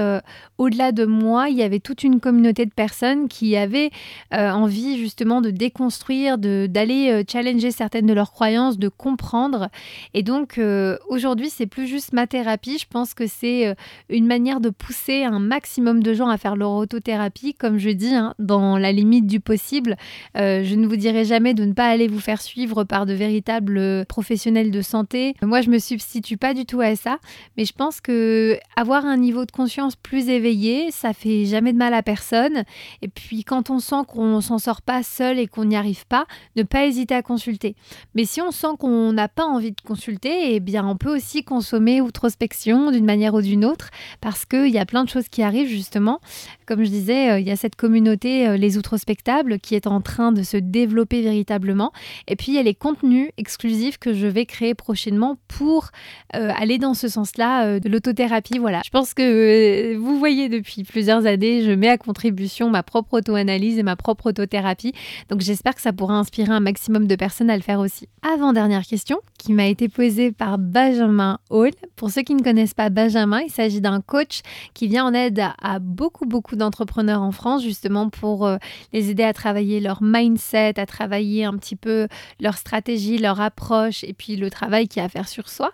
au-delà 0.58 0.91
de 0.91 1.06
moi, 1.06 1.50
il 1.50 1.58
y 1.58 1.63
avait 1.63 1.80
toute 1.80 2.04
une 2.04 2.19
communauté 2.19 2.64
de 2.65 2.73
personnes 2.73 3.28
qui 3.28 3.56
avaient 3.56 3.91
envie 4.32 4.97
justement 4.97 5.41
de 5.41 5.49
déconstruire, 5.49 6.38
d'aller 6.38 7.10
euh, 7.10 7.23
challenger 7.28 7.71
certaines 7.71 8.06
de 8.06 8.13
leurs 8.13 8.32
croyances, 8.32 8.78
de 8.78 8.89
comprendre. 8.89 9.69
Et 10.13 10.23
donc 10.23 10.58
euh, 10.58 10.97
aujourd'hui, 11.08 11.49
c'est 11.49 11.65
plus 11.65 11.88
juste 11.88 12.13
ma 12.13 12.28
thérapie. 12.28 12.78
Je 12.78 12.86
pense 12.89 13.13
que 13.13 13.28
c'est 13.28 13.67
euh, 13.67 13.73
une 14.10 14.28
manière 14.28 14.60
de 14.60 14.69
pousser 14.69 15.23
un 15.23 15.39
maximum 15.39 16.04
de 16.04 16.13
gens 16.13 16.28
à 16.28 16.38
faire 16.38 16.56
leur 16.56 16.71
autothérapie, 16.71 17.54
comme 17.54 17.78
je 17.78 17.89
dis, 17.89 18.13
hein, 18.13 18.34
dans 18.39 18.78
la 18.78 18.91
limite 18.91 19.28
du 19.28 19.39
possible. 19.39 19.95
je 20.36 20.75
ne 20.75 20.88
vous 20.88 20.95
dirai 20.95 21.25
jamais 21.25 21.54
de 21.54 21.65
ne 21.65 21.73
pas 21.73 21.88
aller 21.88 22.08
vous 22.08 22.19
faire 22.19 22.41
suivre 22.41 22.84
par 22.84 23.06
de 23.06 23.13
véritables 23.13 24.06
professionnels 24.06 24.71
de 24.71 24.82
santé. 24.82 25.36
Moi, 25.41 25.62
je 25.62 25.69
me 25.69 25.80
substitue 25.80 26.38
pas 26.38 26.54
du 26.54 26.65
tout 26.65 26.82
à 26.82 26.95
ça, 26.95 27.17
mais 27.58 27.65
je 27.65 27.73
pense 27.73 28.01
que 28.01 28.58
avoir 28.75 29.06
un 29.06 29.17
niveau 29.17 29.45
de 29.45 29.51
conscience 29.51 29.95
plus 29.95 30.30
éveillé, 30.30 30.91
ça 30.91 31.13
fait 31.13 31.45
jamais 31.45 31.73
de 31.73 31.78
mal 31.78 31.93
à 31.93 32.04
personne. 32.04 32.55
Et 33.02 33.08
puis 33.08 33.44
quand 33.44 33.70
on 33.70 33.80
sent 33.80 34.04
qu'on 34.08 34.41
s'en 34.41 34.58
sort 34.58 34.82
pas 34.82 35.04
seul 35.04 35.39
et 35.39 35.48
qu'on 35.48 35.65
n'y 35.65 35.76
arrive 35.76 36.06
pas, 36.08 36.26
ne 36.56 36.63
pas 36.63 36.86
hésiter 36.86 37.15
à 37.15 37.22
consulter. 37.22 37.76
Mais 38.13 38.26
si 38.26 38.41
on 38.41 38.52
sent 38.52 38.76
qu'on 38.80 39.13
n'a 39.13 39.28
pas 39.28 39.46
envie 39.46 39.72
de 39.72 39.82
consulter, 39.82 40.56
eh 40.56 40.60
bien 40.60 40.88
on 40.88 40.96
peut 40.96 41.13
aussi 41.13 41.44
consommer 41.44 42.02
outrospection 42.02 42.91
d'une 42.91 43.06
manière 43.06 43.34
ou 43.34 43.41
d'une 43.41 43.65
autre 43.65 43.89
parce 44.22 44.46
qu'il 44.46 44.70
y 44.70 44.78
a 44.78 44.86
plein 44.86 45.04
de 45.04 45.10
choses 45.10 45.28
qui 45.30 45.44
arrivent 45.44 45.70
justement. 45.70 46.20
Comme 46.65 46.84
je 46.84 46.89
disais, 46.89 47.32
euh, 47.32 47.39
il 47.39 47.48
y 47.48 47.52
a 47.52 47.56
cette 47.56 47.76
communauté, 47.76 48.48
euh, 48.48 48.58
les 48.58 48.78
outrospectables, 48.78 49.60
qui 49.60 49.76
est 49.76 49.88
en 49.88 50.02
train 50.02 50.32
de 50.32 50.44
se 50.44 50.58
développer 50.58 51.22
véritablement. 51.22 51.91
Et 52.28 52.36
puis 52.36 52.52
il 52.52 52.56
y 52.56 52.60
a 52.60 52.63
les 52.63 52.74
contenus 52.74 53.30
exclusifs 53.38 53.98
que 53.98 54.13
je 54.13 54.28
vais 54.28 54.46
créer 54.46 54.74
prochainement 54.74 55.38
pour 55.48 55.89
euh, 56.36 56.52
aller 56.58 56.78
dans 56.78 56.94
ce 56.94 57.08
sens-là 57.08 57.80
de 57.80 57.89
l'autothérapie. 57.89 58.58
Voilà, 58.58 58.82
je 58.86 58.89
pense 58.89 59.13
que 59.13 59.96
vous 59.96 60.18
voyez 60.18 60.50
depuis 60.50 60.84
plusieurs 60.84 61.26
années, 61.26 61.63
je 61.63 61.72
mets 61.72 61.89
à 61.89 61.98
contribution 61.98 62.44
ma 62.69 62.84
propre 62.84 63.19
auto-analyse 63.19 63.77
et 63.77 63.84
ma 63.84 63.95
propre 63.95 64.27
autothérapie. 64.27 64.93
Donc 65.29 65.41
j'espère 65.41 65.75
que 65.75 65.81
ça 65.81 65.93
pourra 65.93 66.15
inspirer 66.15 66.51
un 66.51 66.60
maximum 66.60 67.08
de 67.08 67.15
personnes 67.15 67.49
à 67.49 67.55
le 67.55 67.62
faire 67.62 67.79
aussi. 67.79 68.08
Avant-dernière 68.21 68.84
question 68.84 69.19
qui 69.38 69.53
m'a 69.53 69.67
été 69.67 69.89
posée 69.89 70.31
par 70.31 70.58
Benjamin 70.58 71.39
Hall. 71.49 71.71
Pour 71.95 72.10
ceux 72.10 72.23
qui 72.23 72.34
ne 72.36 72.41
connaissent 72.41 72.73
pas 72.73 72.89
Benjamin, 72.89 73.41
il 73.41 73.51
s'agit 73.51 73.81
d'un 73.81 74.01
coach 74.01 74.41
qui 74.73 74.88
vient 74.88 75.05
en 75.05 75.13
aide 75.13 75.41
à, 75.62 75.79
beaucoup, 75.79 76.25
beaucoup 76.25 76.55
d'entrepreneurs 76.55 77.21
en 77.21 77.31
France 77.31 77.63
justement 77.63 78.10
pour 78.10 78.45
euh, 78.45 78.58
les 78.93 79.12
aider 79.12 79.23
à 79.23 79.34
travailler 79.34 79.79
leur 79.79 80.01
mindset, 80.01 80.79
à 80.79 80.86
travailler 80.86 81.45
un 81.45 81.55
petit 81.58 81.75
peu 81.75 82.08
leur 82.39 82.58
stratégie, 82.58 83.17
leur 83.17 83.39
approche 83.41 84.03
et 84.03 84.13
puis 84.13 84.36
le 84.36 84.49
travail 84.49 84.88
qu'il 84.88 84.99
y 84.99 85.03
a 85.03 85.05
à 85.05 85.10
faire 85.10 85.27
sur 85.27 85.49
soi. 85.49 85.71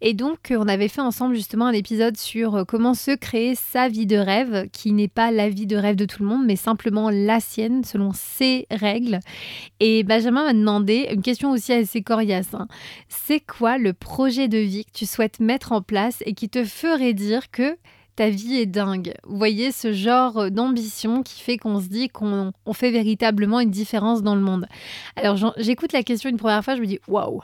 Et 0.00 0.14
donc, 0.14 0.50
euh, 0.50 0.58
on 0.58 0.68
avait 0.68 0.88
fait 0.88 1.00
ensemble 1.00 1.34
justement 1.34 1.66
un 1.66 1.72
épisode 1.72 2.16
sur 2.16 2.56
euh, 2.56 2.64
comment 2.64 2.94
se 2.94 3.12
créer 3.12 3.54
sa 3.54 3.88
vie 3.88 4.06
de 4.06 4.16
rêve 4.16 4.68
qui 4.72 4.92
n'est 4.92 5.08
pas 5.08 5.30
la 5.30 5.48
vie 5.48 5.66
de 5.66 5.76
rêve 5.76 5.96
de 5.96 6.04
tout 6.04 6.13
le 6.22 6.28
monde, 6.28 6.44
mais 6.46 6.56
simplement 6.56 7.10
la 7.10 7.40
sienne 7.40 7.84
selon 7.84 8.12
ses 8.14 8.66
règles. 8.70 9.20
Et 9.80 10.02
Benjamin 10.04 10.44
m'a 10.44 10.52
demandé 10.52 11.08
une 11.12 11.22
question 11.22 11.50
aussi 11.50 11.72
assez 11.72 12.02
coriace. 12.02 12.54
Hein. 12.54 12.68
C'est 13.08 13.40
quoi 13.40 13.78
le 13.78 13.92
projet 13.92 14.48
de 14.48 14.58
vie 14.58 14.84
que 14.84 14.92
tu 14.92 15.06
souhaites 15.06 15.40
mettre 15.40 15.72
en 15.72 15.82
place 15.82 16.22
et 16.26 16.34
qui 16.34 16.48
te 16.48 16.64
ferait 16.64 17.14
dire 17.14 17.50
que 17.50 17.76
ta 18.16 18.28
vie 18.28 18.56
est 18.56 18.66
dingue? 18.66 19.14
Vous 19.24 19.36
voyez 19.38 19.72
ce 19.72 19.92
genre 19.92 20.50
d'ambition 20.50 21.22
qui 21.22 21.40
fait 21.42 21.58
qu'on 21.58 21.80
se 21.80 21.88
dit 21.88 22.08
qu'on 22.08 22.52
fait 22.72 22.90
véritablement 22.90 23.60
une 23.60 23.70
différence 23.70 24.22
dans 24.22 24.34
le 24.34 24.40
monde. 24.40 24.66
Alors 25.16 25.36
j'écoute 25.56 25.92
la 25.92 26.02
question 26.02 26.30
une 26.30 26.36
première 26.36 26.64
fois, 26.64 26.76
je 26.76 26.80
me 26.80 26.86
dis 26.86 27.00
waouh, 27.08 27.40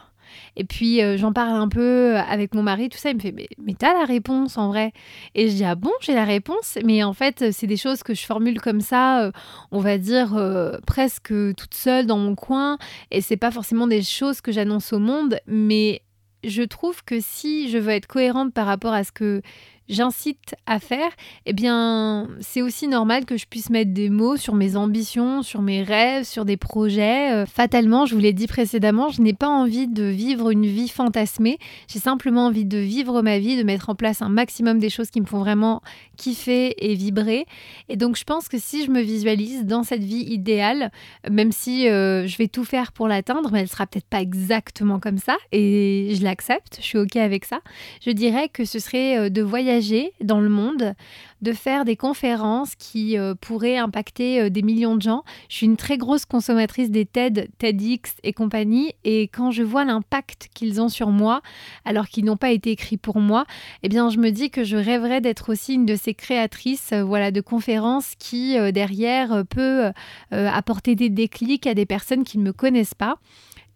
et 0.57 0.65
puis 0.65 1.03
euh, 1.03 1.17
j'en 1.17 1.33
parle 1.33 1.57
un 1.57 1.69
peu 1.69 2.17
avec 2.17 2.55
mon 2.55 2.63
mari, 2.63 2.89
tout 2.89 2.99
ça, 2.99 3.11
il 3.11 3.17
me 3.17 3.21
fait 3.21 3.33
mais, 3.33 3.75
t'as 3.79 3.93
la 3.93 4.05
réponse 4.05 4.59
en 4.59 4.69
vrai. 4.69 4.93
Et 5.35 5.49
je 5.49 5.57
dis 5.57 5.65
ah 5.65 5.75
bon, 5.75 5.91
j'ai 6.01 6.15
la 6.15 6.25
réponse, 6.25 6.79
mais 6.85 7.03
en 7.03 7.13
fait 7.13 7.53
c'est 7.53 7.67
des 7.67 7.77
choses 7.77 8.03
que 8.03 8.15
je 8.15 8.25
formule 8.25 8.61
comme 8.61 8.81
ça, 8.81 9.23
euh, 9.23 9.33
on 9.71 9.81
va 9.81 9.99
dire 9.99 10.35
euh, 10.37 10.79
presque 10.87 11.33
toute 11.57 11.75
seule 11.75 12.07
dans 12.07 12.19
mon 12.19 12.35
coin, 12.35 12.79
et 13.11 13.21
c'est 13.21 13.37
pas 13.37 13.51
forcément 13.51 13.87
des 13.87 14.03
choses 14.03 14.41
que 14.41 14.53
j'annonce 14.53 14.93
au 14.93 14.99
monde, 14.99 15.39
mais 15.47 16.03
je 16.45 16.63
trouve 16.63 17.05
que 17.05 17.21
si 17.21 17.69
je 17.69 17.79
veux 17.79 17.91
être 17.91 18.07
cohérente 18.07 18.53
par 18.55 18.67
rapport 18.67 18.93
à 18.93 19.05
ce 19.05 19.13
que 19.13 19.43
j'incite 19.91 20.55
à 20.67 20.79
faire, 20.79 21.11
eh 21.45 21.53
bien, 21.53 22.29
c'est 22.41 22.63
aussi 22.63 22.89
normal 22.89 23.27
que 23.27 23.37
je 23.37 23.47
puisse 23.47 23.69
mettre 23.69 23.93
des 23.93 24.09
mots 24.09 24.37
sur 24.37 24.55
mes 24.55 24.77
ambitions, 24.77 25.43
sur 25.43 25.61
mes 25.61 25.83
rêves, 25.83 26.25
sur 26.25 26.45
des 26.45 26.57
projets. 26.57 27.33
Euh, 27.33 27.45
fatalement, 27.45 28.07
je 28.07 28.15
vous 28.15 28.21
l'ai 28.21 28.33
dit 28.33 28.47
précédemment, 28.47 29.11
je 29.11 29.21
n'ai 29.21 29.35
pas 29.35 29.49
envie 29.49 29.89
de 29.89 30.05
vivre 30.05 30.51
une 30.51 30.65
vie 30.65 30.89
fantasmée. 30.89 31.59
J'ai 31.89 31.99
simplement 31.99 32.47
envie 32.47 32.65
de 32.65 32.79
vivre 32.79 33.21
ma 33.21 33.39
vie, 33.39 33.57
de 33.57 33.65
mettre 33.65 33.91
en 33.91 33.95
place 33.95 34.23
un 34.23 34.29
maximum 34.29 34.79
des 34.79 34.91
choses 34.91 35.11
qui 35.11 35.21
me 35.21 35.27
font 35.27 35.41
vraiment 35.41 35.83
kiffer 36.17 36.75
et 36.79 36.95
vibrer. 36.95 37.47
Et 37.89 37.97
donc, 37.97 38.17
je 38.17 38.25
pense 38.25 38.49
que 38.49 38.59
si 38.59 38.85
je 38.85 38.91
me 38.91 39.01
visualise 39.01 39.67
dans 39.67 39.83
cette 39.83 40.05
vie 40.05 40.23
idéale, 40.23 40.93
même 41.29 41.51
si 41.51 41.89
euh, 41.89 42.27
je 42.27 42.37
vais 42.37 42.49
tout 42.49 42.65
faire 42.65 42.93
pour 42.93 43.09
l'atteindre, 43.09 43.51
mais 43.53 43.61
elle 43.61 43.69
sera 43.69 43.87
peut-être 43.87 44.09
pas 44.09 44.21
exactement 44.21 45.01
comme 45.01 45.19
ça, 45.19 45.37
et 45.51 46.15
je 46.15 46.23
l'accepte, 46.23 46.79
je 46.81 46.87
suis 46.87 46.99
OK 46.99 47.17
avec 47.17 47.45
ça, 47.45 47.61
je 48.05 48.11
dirais 48.11 48.49
que 48.49 48.65
ce 48.65 48.79
serait 48.79 49.19
euh, 49.19 49.31
de 49.31 49.43
voyager 49.43 49.80
dans 50.21 50.41
le 50.41 50.49
monde, 50.49 50.95
de 51.43 51.53
faire 51.53 51.85
des 51.85 51.97
conférences 51.97 52.75
qui 52.75 53.19
euh, 53.19 53.35
pourraient 53.35 53.79
impacter 53.79 54.41
euh, 54.41 54.51
des 54.51 54.63
millions 54.63 54.95
de 54.95 55.03
gens. 55.03 55.25
Je 55.49 55.57
suis 55.57 55.67
une 55.67 55.77
très 55.77 55.97
grosse 55.97 56.27
consommatrice 56.27 56.91
des 56.91 57.07
TED, 57.07 57.49
TEDx 57.59 58.15
et 58.23 58.33
compagnie, 58.33 58.93
et 59.05 59.23
quand 59.23 59.51
je 59.51 59.63
vois 59.63 59.85
l'impact 59.85 60.49
qu'ils 60.55 60.81
ont 60.81 60.89
sur 60.89 61.09
moi, 61.09 61.41
alors 61.85 62.09
qu'ils 62.09 62.25
n'ont 62.25 62.37
pas 62.37 62.51
été 62.51 62.71
écrits 62.71 62.99
pour 62.99 63.21
moi, 63.21 63.45
eh 63.83 63.89
bien 63.89 64.11
je 64.11 64.19
me 64.19 64.31
dis 64.31 64.51
que 64.51 64.65
je 64.65 64.77
rêverais 64.77 65.21
d'être 65.21 65.51
aussi 65.51 65.75
une 65.75 65.87
de 65.87 65.97
ces 65.97 66.15
créatrices 66.15 66.93
voilà, 66.93 67.31
de 67.31 67.41
conférences 67.41 68.15
qui, 68.19 68.57
derrière, 68.73 69.45
peut 69.49 69.91
apporter 70.31 70.95
des 70.95 71.09
déclics 71.09 71.67
à 71.67 71.75
des 71.75 71.87
personnes 71.87 72.25
qui 72.25 72.39
ne 72.39 72.45
me 72.45 72.53
connaissent 72.53 72.95
pas. 72.95 73.19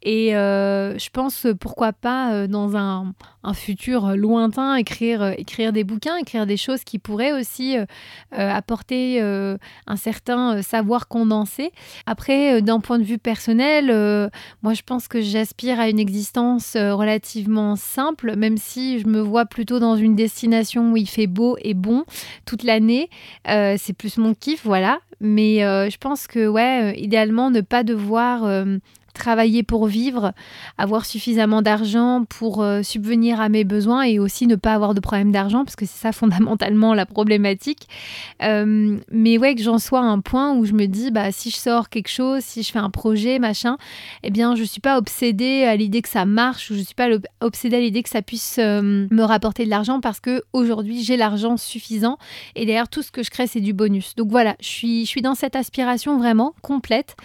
Et 0.05 0.37
euh, 0.37 0.99
je 0.99 1.09
pense, 1.09 1.47
pourquoi 1.59 1.95
pas, 1.95 2.35
euh, 2.35 2.47
dans 2.47 2.77
un, 2.77 3.15
futur 3.55 4.17
lointain, 4.17 4.75
écrire, 4.77 5.23
euh, 5.23 5.33
écrire 5.37 5.73
des 5.73 5.83
bouquins, 5.83 6.17
écrire 6.19 6.47
des 6.47 6.59
choses 6.59 6.85
qui 6.85 6.99
pourraient 6.99 7.33
aussi 7.33 7.77
apporter 8.33 9.21
un 9.21 9.97
certain 9.97 10.63
savoir 10.63 11.09
condensé. 11.09 11.73
Après, 12.07 12.61
d'un 12.61 12.81
point 12.81 12.99
de 12.99 13.05
vue 13.05 13.19
personnel, 13.19 13.87
moi, 14.63 14.75
je 14.75 14.83
pense 14.83 15.09
que 15.09 15.21
j'aspire 15.21 15.81
à 15.81 15.89
une 15.89 15.99
existence 15.99 16.77
relativement 16.77 17.77
simple, 17.77 18.37
même 18.37 18.57
si 18.57 18.99
je 18.99 19.07
me 19.07 19.21
vois 19.21 19.47
plutôt 19.47 19.79
dans 19.79 19.97
une 19.97 20.15
destination 20.15 20.93
où 20.93 20.97
il 20.97 21.09
fait 21.09 21.27
beau 21.27 21.57
et 21.63 21.75
bon 21.75 22.05
toute 22.45 22.63
l'année. 22.63 23.09
C'est 23.47 23.95
plus 23.97 24.19
mon 24.19 24.35
kiff, 24.35 24.65
voilà. 24.65 24.99
Mais 25.21 25.59
je 25.59 25.97
pense 25.97 26.27
que, 26.27 26.47
ouais, 26.47 26.99
idéalement, 26.99 27.51
ne 27.51 27.61
pas 27.61 27.85
devoir 27.85 28.45
travailler 29.15 29.63
pour 29.63 29.87
vivre, 29.87 30.33
avoir 30.77 31.07
suffisamment 31.07 31.63
d'argent 31.63 32.25
pour 32.29 32.63
euh, 32.63 32.83
subvenir 32.83 33.41
à 33.41 33.49
mes 33.49 33.65
besoins 33.65 34.03
et 34.03 34.19
aussi 34.19 34.47
ne 34.47 34.57
pas 34.57 34.75
avoir 34.75 34.95
de 34.95 35.01
problème 35.01 35.33
d'argent 35.33 35.65
parce 35.65 35.77
que 35.77 35.87
c'est 35.87 36.01
ça 36.01 36.13
fondamentalement 36.25 36.95
la 36.95 37.07
problématique. 37.07 37.89
Euh, 38.43 38.99
mais 39.11 39.39
ouais, 39.39 39.55
que 39.55 39.63
j'en 39.63 39.79
sois 39.79 40.01
à 40.01 40.05
un 40.05 40.21
point 40.21 40.55
où 40.55 40.65
je 40.65 40.73
me 40.73 40.87
dis, 40.87 41.11
bah, 41.11 41.33
si 41.33 41.51
je 41.51 41.57
sors 41.57 41.89
quelque 41.89 42.09
chose, 42.09 42.43
si 42.43 42.63
je 42.63 42.73
fais 42.73 42.79
un 42.79 42.91
projet, 42.91 43.39
machin, 43.39 43.79
eh 44.23 44.31
bien, 44.31 44.55
je 44.55 44.65
suis 44.65 44.81
pas 44.81 44.99
obsédée 44.99 45.65
à 45.65 45.77
l'idée 45.77 46.03
que 46.03 46.09
ça 46.09 46.25
marche 46.25 46.71
ou 46.71 46.75
je 46.75 46.81
suis 46.81 46.95
pas 46.95 47.09
obsédée 47.41 47.77
à 47.77 47.81
l'idée 47.81 48.03
que 48.03 48.11
ça 48.11 48.23
puisse 48.23 48.57
euh, 48.59 49.07
me 49.11 49.23
rapporter 49.23 49.65
de 49.65 49.71
l'argent 49.71 50.01
parce 50.01 50.21
que 50.21 50.43
aujourd'hui 50.53 51.05
j'ai 51.05 51.17
l'argent 51.17 51.57
suffisant 51.57 52.19
et 52.57 52.67
derrière 52.67 52.89
tout 52.89 53.03
ce 53.03 53.11
que 53.11 53.23
je 53.23 53.31
crée, 53.31 53.47
c'est 53.47 53.61
du 53.61 53.73
bonus. 53.73 54.15
Donc 54.17 54.29
voilà, 54.29 54.57
je 54.61 54.67
suis, 54.67 55.05
je 55.05 55.11
suis 55.11 55.23
dans 55.23 55.35
cette 55.35 55.57
aspiration 55.57 56.19
vraiment 56.19 56.55
complète 56.63 57.17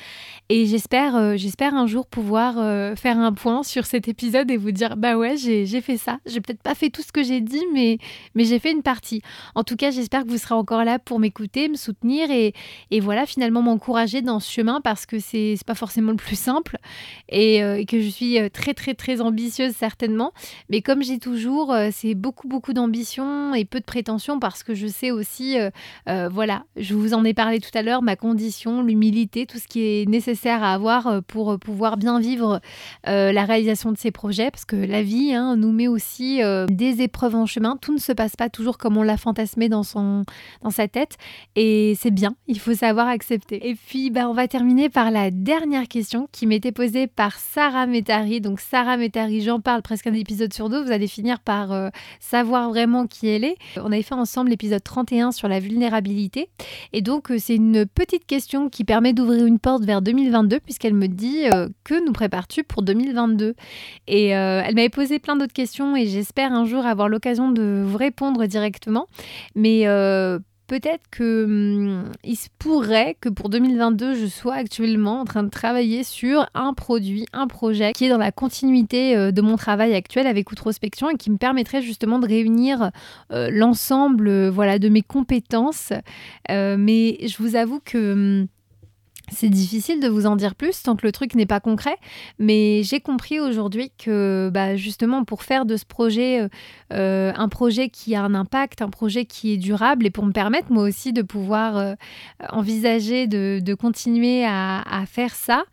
et 0.49 0.65
j'espère, 0.65 1.37
j'espère 1.37 1.73
un 1.79 1.87
jour 1.87 2.05
pouvoir 2.05 2.55
euh, 2.57 2.95
faire 2.95 3.17
un 3.17 3.31
point 3.31 3.63
sur 3.63 3.85
cet 3.85 4.07
épisode 4.07 4.51
et 4.51 4.57
vous 4.57 4.71
dire 4.71 4.97
bah 4.97 5.17
ouais, 5.17 5.37
j'ai 5.37 5.81
fait 5.81 5.97
ça. 5.97 6.19
J'ai 6.25 6.41
peut-être 6.41 6.61
pas 6.61 6.75
fait 6.75 6.89
tout 6.89 7.01
ce 7.01 7.11
que 7.11 7.23
j'ai 7.23 7.39
dit, 7.39 7.63
mais, 7.73 7.97
mais 8.35 8.43
j'ai 8.43 8.59
fait 8.59 8.71
une 8.71 8.83
partie. 8.83 9.21
En 9.55 9.63
tout 9.63 9.77
cas, 9.77 9.91
j'espère 9.91 10.23
que 10.23 10.29
vous 10.29 10.37
serez 10.37 10.55
encore 10.55 10.83
là 10.83 10.99
pour 10.99 11.19
m'écouter, 11.19 11.69
me 11.69 11.75
soutenir 11.75 12.29
et, 12.31 12.53
et 12.91 12.99
voilà, 12.99 13.25
finalement 13.25 13.61
m'encourager 13.61 14.21
dans 14.21 14.39
ce 14.39 14.51
chemin 14.51 14.81
parce 14.81 15.05
que 15.05 15.19
c'est 15.19 15.55
pas 15.65 15.75
forcément 15.75 16.11
le 16.11 16.17
plus 16.17 16.37
simple 16.37 16.77
et, 17.29 17.63
euh, 17.63 17.83
que 17.85 18.01
je 18.01 18.09
suis 18.09 18.39
euh, 18.39 18.49
très, 18.49 18.73
très, 18.73 18.93
très 18.93 19.21
ambitieuse 19.21 19.73
certainement. 19.73 20.33
Mais 20.69 20.81
comme 20.81 21.01
j'ai 21.01 21.19
toujours, 21.19 21.73
c'est 21.91 22.13
beaucoup, 22.13 22.47
beaucoup 22.47 22.73
d'ambition 22.73 23.53
et 23.53 23.63
peu 23.63 23.79
de 23.79 23.85
prétention 23.85 24.39
parce 24.39 24.63
que 24.63 24.73
je 24.73 24.87
sais 24.87 25.11
aussi, 25.11 25.57
voilà, 26.05 26.63
je 26.75 26.93
vous 26.93 27.13
en 27.13 27.23
ai 27.23 27.33
parlé 27.33 27.59
tout 27.59 27.69
à 27.73 27.81
l'heure, 27.81 28.01
ma 28.01 28.15
condition, 28.15 28.83
l'humilité, 28.83 29.45
tout 29.45 29.57
ce 29.57 29.67
qui 29.67 29.81
est 29.81 30.09
nécessaire 30.09 30.61
à 30.63 30.73
avoir 30.73 31.23
pour 31.23 31.59
pouvoir 31.69 31.97
bien 31.97 32.19
vivre 32.19 32.61
euh, 33.07 33.31
la 33.31 33.45
réalisation 33.45 33.91
de 33.91 33.97
ces 33.97 34.09
projets, 34.09 34.49
parce 34.49 34.65
que 34.65 34.75
la 34.75 35.03
vie 35.03 35.33
hein, 35.33 35.55
nous 35.55 35.71
met 35.71 35.87
aussi 35.87 36.41
euh, 36.41 36.65
des 36.67 37.01
épreuves 37.01 37.35
en 37.35 37.45
chemin. 37.45 37.77
Tout 37.79 37.93
ne 37.93 37.99
se 37.99 38.11
passe 38.11 38.35
pas 38.35 38.49
toujours 38.49 38.77
comme 38.77 38.97
on 38.97 39.03
l'a 39.03 39.17
fantasmé 39.17 39.69
dans, 39.69 39.83
son, 39.83 40.23
dans 40.63 40.71
sa 40.71 40.87
tête, 40.87 41.17
et 41.55 41.93
c'est 41.99 42.11
bien, 42.11 42.35
il 42.47 42.59
faut 42.59 42.73
savoir 42.73 43.07
accepter. 43.07 43.69
Et 43.69 43.75
puis, 43.75 44.09
bah, 44.09 44.27
on 44.27 44.33
va 44.33 44.47
terminer 44.47 44.89
par 44.89 45.11
la 45.11 45.29
dernière 45.29 45.87
question 45.87 46.27
qui 46.31 46.47
m'était 46.47 46.71
posée 46.71 47.05
par 47.05 47.37
Sarah 47.37 47.85
Métari. 47.85 48.41
Donc, 48.41 48.59
Sarah 48.59 48.97
Métari, 48.97 49.41
j'en 49.41 49.59
parle 49.59 49.83
presque 49.83 50.07
un 50.07 50.13
épisode 50.13 50.53
sur 50.53 50.69
deux, 50.69 50.83
vous 50.83 50.91
allez 50.91 51.07
finir 51.07 51.39
par 51.39 51.71
euh, 51.71 51.89
savoir 52.19 52.69
vraiment 52.69 53.05
qui 53.05 53.27
elle 53.27 53.43
est. 53.43 53.57
On 53.77 53.91
avait 53.91 54.01
fait 54.01 54.15
ensemble 54.15 54.49
l'épisode 54.49 54.83
31 54.83 55.31
sur 55.31 55.47
la 55.47 55.59
vulnérabilité, 55.59 56.49
et 56.93 57.01
donc 57.01 57.31
c'est 57.37 57.55
une 57.55 57.85
petite 57.85 58.25
question 58.25 58.69
qui 58.69 58.83
permet 58.83 59.13
d'ouvrir 59.13 59.45
une 59.45 59.59
porte 59.59 59.83
vers 59.83 60.01
2022, 60.01 60.59
puisqu'elle 60.59 60.95
me 60.95 61.07
dit 61.07 61.45
que 61.83 62.05
nous 62.05 62.11
prépares-tu 62.11 62.63
pour 62.63 62.81
2022 62.83 63.55
Et 64.07 64.35
euh, 64.35 64.61
elle 64.65 64.75
m'avait 64.75 64.89
posé 64.89 65.19
plein 65.19 65.35
d'autres 65.35 65.53
questions 65.53 65.95
et 65.95 66.05
j'espère 66.05 66.53
un 66.53 66.65
jour 66.65 66.85
avoir 66.85 67.09
l'occasion 67.09 67.51
de 67.51 67.83
vous 67.85 67.97
répondre 67.97 68.45
directement. 68.45 69.07
Mais 69.55 69.87
euh, 69.87 70.39
peut-être 70.67 71.03
que 71.11 71.45
hum, 71.45 72.11
il 72.23 72.35
se 72.35 72.49
pourrait 72.59 73.17
que 73.19 73.29
pour 73.29 73.49
2022, 73.49 74.15
je 74.15 74.25
sois 74.27 74.55
actuellement 74.55 75.21
en 75.21 75.25
train 75.25 75.43
de 75.43 75.49
travailler 75.49 76.03
sur 76.03 76.47
un 76.53 76.73
produit, 76.73 77.25
un 77.33 77.47
projet 77.47 77.93
qui 77.93 78.05
est 78.05 78.09
dans 78.09 78.17
la 78.17 78.31
continuité 78.31 79.17
euh, 79.17 79.31
de 79.31 79.41
mon 79.41 79.57
travail 79.57 79.95
actuel 79.95 80.27
avec 80.27 80.51
Outrospection 80.51 81.09
et 81.09 81.15
qui 81.15 81.31
me 81.31 81.37
permettrait 81.37 81.81
justement 81.81 82.19
de 82.19 82.27
réunir 82.27 82.91
l'ensemble 83.31 84.49
voilà 84.49 84.79
de 84.79 84.89
mes 84.89 85.01
compétences. 85.01 85.93
mais 86.49 87.17
je 87.27 87.37
vous 87.37 87.55
avoue 87.55 87.79
que 87.83 88.13
hum, 88.41 88.47
c'est 89.31 89.49
difficile 89.49 89.99
de 89.99 90.07
vous 90.07 90.25
en 90.25 90.35
dire 90.35 90.55
plus 90.55 90.83
tant 90.83 90.95
que 90.95 91.05
le 91.05 91.11
truc 91.11 91.35
n'est 91.35 91.45
pas 91.45 91.59
concret, 91.59 91.97
mais 92.37 92.83
j'ai 92.83 92.99
compris 92.99 93.39
aujourd'hui 93.39 93.91
que 93.97 94.49
bah, 94.53 94.75
justement 94.75 95.23
pour 95.23 95.43
faire 95.43 95.65
de 95.65 95.77
ce 95.77 95.85
projet 95.85 96.41
euh, 96.41 96.47
euh, 96.93 97.31
un 97.35 97.49
projet 97.49 97.89
qui 97.89 98.15
a 98.15 98.23
un 98.23 98.33
impact, 98.33 98.81
un 98.81 98.89
projet 98.89 99.25
qui 99.25 99.53
est 99.53 99.57
durable 99.57 100.05
et 100.05 100.09
pour 100.09 100.25
me 100.25 100.31
permettre 100.31 100.71
moi 100.71 100.83
aussi 100.83 101.13
de 101.13 101.21
pouvoir 101.21 101.77
euh, 101.77 101.93
envisager 102.49 103.27
de, 103.27 103.73
continuer 103.73 104.43
à, 104.45 105.03
faire 105.07 105.33
ça, 105.33 105.63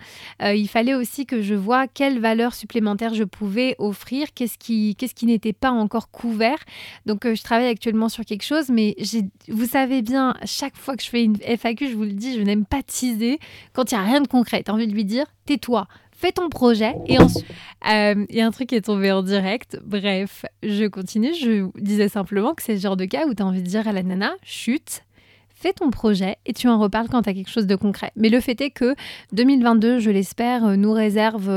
il 0.41 0.69
fallait 0.69 0.95
aussi 0.95 1.27
que 1.27 1.41
je 1.41 1.55
vois 1.55 1.89
quelle 1.89 2.21
valeur 2.21 2.55
supplémentaire 2.55 3.15
je 3.15 3.25
pouvais 3.25 3.75
offrir, 3.79 4.29
qu'est-ce 4.35 4.59
qui, 4.59 4.95
qu'est-ce 4.97 5.15
qui 5.15 5.27
n'était 5.27 5.53
pas 5.53 5.71
encore 5.71 6.11
couvert. 6.11 6.59
Donc 7.07 7.27
je 7.27 7.43
travaille 7.43 7.69
actuellement 7.69 8.09
sur 8.09 8.25
quelque 8.25 8.45
chose, 8.45 8.69
mais 8.69 8.95
vous 9.49 9.67
savez 9.67 10.03
bien, 10.03 10.35
chaque 10.45 10.77
fois 10.77 10.97
que 10.97 11.03
je 11.03 11.09
fais 11.09 11.25
une 11.25 11.37
FAQ, 11.41 11.89
je 11.89 11.97
vous 11.97 12.05
le 12.05 12.13
dis, 12.13 12.37
je 12.37 12.43
n'aime 12.43 12.65
pas 12.65 12.83
teaser 12.83 13.39
quand 13.73 13.91
il 13.91 13.95
n'y 13.95 14.01
a 14.01 14.05
rien 14.05 14.21
de 14.21 14.29
concret. 14.29 14.63
Tu 14.63 14.71
as 14.71 14.75
envie 14.75 14.87
de 14.87 14.93
lui 14.93 15.05
dire, 15.05 15.27
tais-toi, 15.45 15.87
fais 16.13 16.33
ton 16.33 16.49
projet 16.49 16.95
et 17.07 17.19
ensuite 17.19 17.45
euh, 17.91 18.25
il 18.31 18.37
y 18.37 18.41
a 18.41 18.47
un 18.47 18.51
truc 18.51 18.71
qui 18.71 18.75
est 18.75 18.87
tombé 18.87 19.13
en 19.13 19.23
direct 19.23 19.79
bref 19.85 20.47
je 20.63 20.87
continue 20.87 21.35
je 21.35 21.69
disais 21.79 22.09
simplement 22.09 22.55
que 22.55 22.63
c'est 22.63 22.73
le 22.73 22.81
genre 22.81 22.97
de 22.97 23.05
cas 23.05 23.27
où 23.27 23.35
tu 23.35 23.43
as 23.43 23.47
envie 23.47 23.63
de 23.63 23.69
dire 23.69 23.87
à 23.87 23.93
la 23.93 24.03
nana 24.03 24.33
chute 24.43 25.03
fais 25.57 25.73
ton 25.73 25.91
projet 25.91 26.37
et 26.45 26.53
tu 26.53 26.69
en 26.69 26.79
reparles 26.79 27.09
quand 27.09 27.23
tu 27.23 27.31
as 27.31 27.35
quelque 27.35 27.51
chose 27.51 27.67
de 27.67 27.77
concret. 27.77 28.13
Mais 28.15 28.29
le 28.29 28.41
fait 28.41 28.61
est 28.61 28.71
que 28.71 28.95
2022, 29.33 29.99
je 29.99 30.11
l'espère, 30.11 30.67
euh, 30.67 30.77
nous 30.77 30.93
réserve 30.93 31.49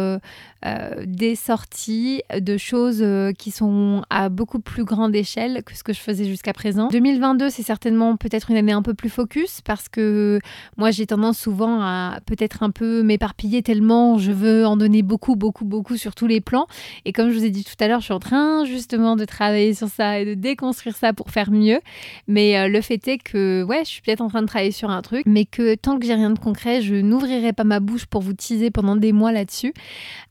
euh, 0.65 0.69
euh, 0.79 1.03
des 1.05 1.35
sorties 1.35 2.21
de 2.37 2.57
choses 2.57 3.05
qui 3.37 3.51
sont 3.51 4.03
à 4.09 4.29
beaucoup 4.29 4.59
plus 4.59 4.83
grande 4.83 5.15
échelle 5.15 5.63
que 5.63 5.75
ce 5.75 5.83
que 5.83 5.93
je 5.93 5.99
faisais 5.99 6.25
jusqu'à 6.25 6.53
présent. 6.53 6.87
2022, 6.89 7.49
c'est 7.49 7.63
certainement 7.63 8.15
peut-être 8.15 8.51
une 8.51 8.57
année 8.57 8.71
un 8.71 8.81
peu 8.81 8.93
plus 8.93 9.09
focus 9.09 9.61
parce 9.61 9.89
que 9.89 10.39
moi, 10.77 10.91
j'ai 10.91 11.05
tendance 11.05 11.37
souvent 11.37 11.81
à 11.81 12.19
peut-être 12.25 12.63
un 12.63 12.71
peu 12.71 13.03
m'éparpiller 13.03 13.61
tellement 13.61 14.17
je 14.17 14.31
veux 14.31 14.65
en 14.65 14.77
donner 14.77 15.01
beaucoup, 15.01 15.35
beaucoup, 15.35 15.65
beaucoup 15.65 15.97
sur 15.97 16.15
tous 16.15 16.27
les 16.27 16.41
plans. 16.41 16.67
Et 17.05 17.13
comme 17.13 17.29
je 17.29 17.37
vous 17.37 17.45
ai 17.45 17.49
dit 17.49 17.63
tout 17.63 17.81
à 17.83 17.87
l'heure, 17.87 17.99
je 17.99 18.05
suis 18.05 18.13
en 18.13 18.19
train 18.19 18.65
justement 18.65 19.15
de 19.15 19.25
travailler 19.25 19.73
sur 19.73 19.87
ça 19.87 20.19
et 20.19 20.25
de 20.25 20.33
déconstruire 20.33 20.95
ça 20.95 21.13
pour 21.13 21.31
faire 21.31 21.51
mieux. 21.51 21.79
Mais 22.27 22.69
le 22.69 22.81
fait 22.81 23.05
est 23.07 23.17
que, 23.17 23.63
ouais, 23.63 23.83
je 23.83 23.89
suis 23.89 24.01
peut-être 24.01 24.21
en 24.21 24.29
train 24.29 24.41
de 24.41 24.47
travailler 24.47 24.71
sur 24.71 24.89
un 24.89 25.01
truc, 25.01 25.23
mais 25.25 25.45
que 25.45 25.75
tant 25.75 25.99
que 25.99 26.05
j'ai 26.05 26.13
rien 26.13 26.29
de 26.29 26.39
concret, 26.39 26.81
je 26.81 26.95
n'ouvrirai 26.95 27.53
pas 27.53 27.63
ma 27.63 27.79
bouche 27.79 28.05
pour 28.05 28.21
vous 28.21 28.33
teaser 28.33 28.71
pendant 28.71 28.95
des 28.95 29.11
mois 29.11 29.31
là-dessus. 29.31 29.73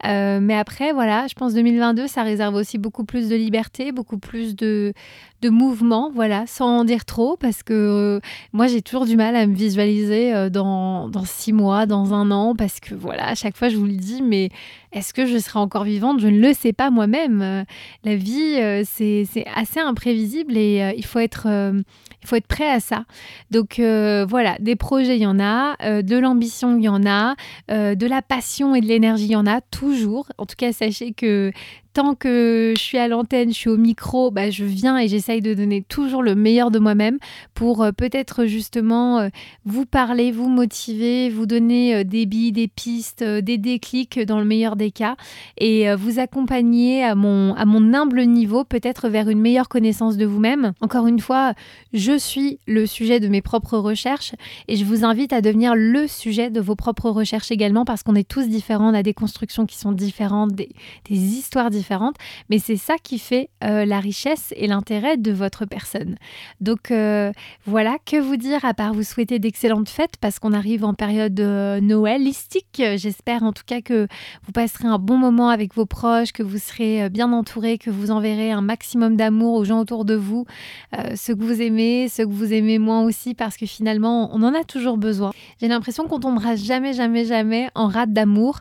Euh, 0.06 0.17
mais 0.40 0.54
après, 0.54 0.92
voilà, 0.92 1.26
je 1.26 1.34
pense 1.34 1.54
2022, 1.54 2.06
ça 2.06 2.22
réserve 2.22 2.54
aussi 2.54 2.78
beaucoup 2.78 3.04
plus 3.04 3.28
de 3.28 3.36
liberté, 3.36 3.92
beaucoup 3.92 4.18
plus 4.18 4.54
de, 4.54 4.92
de 5.40 5.50
mouvement, 5.50 6.10
voilà, 6.12 6.46
sans 6.46 6.80
en 6.80 6.84
dire 6.84 7.04
trop, 7.04 7.36
parce 7.36 7.62
que 7.62 7.72
euh, 7.72 8.20
moi 8.52 8.66
j'ai 8.66 8.82
toujours 8.82 9.06
du 9.06 9.16
mal 9.16 9.36
à 9.36 9.46
me 9.46 9.54
visualiser 9.54 10.34
euh, 10.34 10.50
dans, 10.50 11.08
dans 11.08 11.24
six 11.24 11.52
mois, 11.52 11.86
dans 11.86 12.12
un 12.12 12.32
an, 12.32 12.56
parce 12.56 12.80
que 12.80 12.94
voilà, 12.94 13.28
à 13.28 13.34
chaque 13.36 13.56
fois 13.56 13.68
je 13.68 13.76
vous 13.76 13.86
le 13.86 13.96
dis, 13.96 14.20
mais 14.20 14.48
est-ce 14.90 15.14
que 15.14 15.26
je 15.26 15.38
serai 15.38 15.60
encore 15.60 15.84
vivante? 15.84 16.18
Je 16.18 16.26
ne 16.26 16.40
le 16.40 16.52
sais 16.54 16.72
pas 16.72 16.90
moi-même. 16.90 17.40
Euh, 17.42 17.62
la 18.02 18.16
vie, 18.16 18.84
c'est 18.84 19.46
assez 19.54 19.78
imprévisible 19.78 20.56
et 20.56 20.94
il, 20.96 21.04
faut 21.04 21.18
être, 21.18 21.46
il 21.46 22.26
faut 22.26 22.36
être 22.36 22.46
prêt 22.46 22.70
à 22.70 22.80
ça. 22.80 23.04
Donc 23.50 23.78
voilà, 23.78 24.56
des 24.60 24.76
projets, 24.76 25.16
il 25.16 25.22
y 25.22 25.26
en 25.26 25.38
a, 25.38 25.76
de 26.02 26.18
l'ambition, 26.18 26.78
il 26.78 26.84
y 26.84 26.88
en 26.88 27.06
a, 27.06 27.34
de 27.68 28.06
la 28.06 28.22
passion 28.22 28.74
et 28.74 28.80
de 28.80 28.86
l'énergie, 28.86 29.26
il 29.26 29.32
y 29.32 29.36
en 29.36 29.46
a 29.46 29.60
toujours. 29.60 30.28
En 30.38 30.46
tout 30.46 30.56
cas, 30.56 30.72
sachez 30.72 31.12
que 31.12 31.52
tant 31.98 32.14
que 32.14 32.74
je 32.76 32.80
suis 32.80 32.96
à 32.96 33.08
l'antenne, 33.08 33.48
je 33.48 33.56
suis 33.56 33.68
au 33.68 33.76
micro, 33.76 34.30
bah, 34.30 34.50
je 34.50 34.62
viens 34.62 34.98
et 34.98 35.08
j'essaye 35.08 35.42
de 35.42 35.52
donner 35.52 35.82
toujours 35.82 36.22
le 36.22 36.36
meilleur 36.36 36.70
de 36.70 36.78
moi-même 36.78 37.18
pour 37.54 37.82
euh, 37.82 37.90
peut-être 37.90 38.46
justement 38.46 39.18
euh, 39.18 39.30
vous 39.64 39.84
parler, 39.84 40.30
vous 40.30 40.48
motiver, 40.48 41.28
vous 41.28 41.44
donner 41.44 41.96
euh, 41.96 42.04
des 42.04 42.24
billes, 42.24 42.52
des 42.52 42.68
pistes, 42.68 43.24
des 43.24 43.58
déclics 43.58 44.20
dans 44.20 44.38
le 44.38 44.44
meilleur 44.44 44.76
des 44.76 44.92
cas 44.92 45.16
et 45.60 45.92
vous 45.96 46.20
accompagner 46.20 47.02
à 47.02 47.16
mon, 47.16 47.56
à 47.56 47.64
mon 47.64 47.92
humble 47.92 48.22
niveau 48.26 48.62
peut-être 48.62 49.08
vers 49.08 49.28
une 49.28 49.40
meilleure 49.40 49.68
connaissance 49.68 50.16
de 50.16 50.24
vous-même. 50.24 50.74
Encore 50.80 51.08
une 51.08 51.18
fois, 51.18 51.54
je 51.92 52.16
suis 52.16 52.60
le 52.68 52.86
sujet 52.86 53.18
de 53.18 53.26
mes 53.26 53.42
propres 53.42 53.76
recherches 53.76 54.36
et 54.68 54.76
je 54.76 54.84
vous 54.84 55.04
invite 55.04 55.32
à 55.32 55.40
devenir 55.40 55.74
le 55.74 56.06
sujet 56.06 56.48
de 56.50 56.60
vos 56.60 56.76
propres 56.76 57.10
recherches 57.10 57.50
également 57.50 57.84
parce 57.84 58.04
qu'on 58.04 58.14
est 58.14 58.28
tous 58.28 58.46
différents, 58.46 58.92
on 58.92 58.94
a 58.94 59.02
des 59.02 59.14
constructions 59.14 59.66
qui 59.66 59.76
sont 59.76 59.90
différentes, 59.90 60.52
des, 60.52 60.68
des 61.08 61.16
histoires 61.16 61.70
différentes 61.70 61.87
mais 62.48 62.58
c'est 62.58 62.76
ça 62.76 62.94
qui 63.02 63.18
fait 63.18 63.50
euh, 63.64 63.84
la 63.84 64.00
richesse 64.00 64.52
et 64.56 64.66
l'intérêt 64.66 65.16
de 65.16 65.32
votre 65.32 65.64
personne. 65.64 66.16
Donc 66.60 66.90
euh, 66.90 67.32
voilà, 67.66 67.96
que 68.04 68.16
vous 68.16 68.36
dire 68.36 68.64
à 68.64 68.74
part 68.74 68.94
vous 68.94 69.02
souhaiter 69.02 69.38
d'excellentes 69.38 69.88
fêtes 69.88 70.16
parce 70.20 70.38
qu'on 70.38 70.52
arrive 70.52 70.84
en 70.84 70.94
période 70.94 71.38
euh, 71.40 71.80
noëlistique. 71.80 72.82
J'espère 72.96 73.42
en 73.42 73.52
tout 73.52 73.64
cas 73.66 73.80
que 73.80 74.06
vous 74.44 74.52
passerez 74.52 74.86
un 74.86 74.98
bon 74.98 75.16
moment 75.16 75.48
avec 75.48 75.74
vos 75.74 75.86
proches, 75.86 76.32
que 76.32 76.42
vous 76.42 76.58
serez 76.58 77.08
bien 77.10 77.32
entourés, 77.32 77.78
que 77.78 77.90
vous 77.90 78.10
enverrez 78.10 78.52
un 78.52 78.60
maximum 78.60 79.16
d'amour 79.16 79.54
aux 79.54 79.64
gens 79.64 79.80
autour 79.80 80.04
de 80.04 80.14
vous, 80.14 80.46
ceux 81.14 81.34
que 81.34 81.42
vous 81.42 81.60
aimez, 81.60 82.08
ceux 82.08 82.24
que 82.24 82.32
vous 82.32 82.52
aimez 82.52 82.78
moins 82.78 83.02
aussi 83.02 83.34
parce 83.34 83.56
que 83.56 83.66
finalement 83.66 84.30
on 84.32 84.42
en 84.42 84.54
a 84.54 84.64
toujours 84.64 84.96
besoin. 84.96 85.32
J'ai 85.60 85.68
l'impression 85.68 86.06
qu'on 86.06 86.20
tombera 86.20 86.56
jamais, 86.56 86.92
jamais, 86.92 87.24
jamais 87.24 87.68
en 87.74 87.88
rate 87.88 88.12
d'amour. 88.12 88.60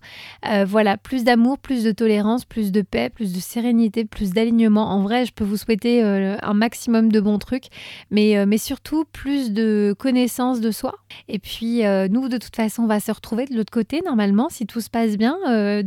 voilà, 0.66 0.98
plus 0.98 1.24
d'amour, 1.24 1.58
plus 1.58 1.84
de 1.84 1.92
tolérance, 1.92 2.46
plus 2.46 2.72
de 2.72 2.82
paix, 2.82 3.07
plus 3.10 3.34
de 3.34 3.40
sérénité, 3.40 4.06
plus 4.06 4.32
d'alignement. 4.32 4.90
En 4.90 5.02
vrai, 5.02 5.26
je 5.26 5.34
peux 5.34 5.44
vous 5.44 5.58
souhaiter 5.58 6.04
euh, 6.04 6.38
un 6.42 6.54
maximum 6.54 7.12
de 7.12 7.20
bons 7.20 7.40
trucs, 7.40 7.66
mais, 8.12 8.38
euh, 8.38 8.46
mais 8.48 8.58
surtout 8.58 9.06
plus 9.12 9.52
de 9.52 9.96
connaissance 9.98 10.62
de 10.62 10.72
soi. 10.72 10.96
Et 11.28 11.40
puis, 11.40 11.86
euh, 11.86 12.08
nous, 12.10 12.30
de 12.30 12.38
toute 12.38 12.56
façon, 12.56 12.84
on 12.84 12.88
va 12.88 13.00
se 13.00 13.12
retrouver 13.12 13.46
de 13.46 13.56
l'autre 13.56 13.72
côté, 13.72 14.02
normalement, 14.06 14.50
si 14.50 14.66
tout 14.66 14.82
se 14.82 14.90
passe 14.90 15.18
bien. 15.18 15.38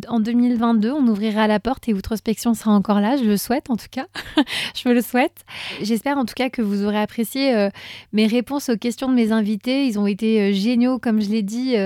en 0.09 0.21
2022, 0.21 0.93
on 0.93 1.07
ouvrira 1.07 1.47
la 1.47 1.61
porte 1.61 1.89
et 1.89 1.95
Outrospection 1.95 2.55
sera 2.55 2.73
encore 2.73 3.01
là. 3.01 3.17
Je 3.17 3.25
le 3.25 3.37
souhaite, 3.37 3.71
en 3.71 3.77
tout 3.77 3.89
cas. 3.91 4.07
je 4.75 4.89
me 4.89 4.95
le 4.95 5.03
souhaite. 5.03 5.45
J'espère, 5.83 6.19
en 6.19 6.25
tout 6.25 6.35
cas, 6.35 6.51
que 6.51 6.63
vous 6.63 6.85
aurez 6.85 6.99
apprécié 6.99 7.69
mes 8.13 8.27
réponses 8.27 8.69
aux 8.69 8.77
questions 8.77 9.09
de 9.09 9.15
mes 9.15 9.33
invités. 9.33 9.87
Ils 9.87 9.99
ont 9.99 10.07
été 10.07 10.53
géniaux, 10.53 10.99
comme 10.99 11.21
je 11.21 11.31
l'ai 11.31 11.43
dit. 11.43 11.77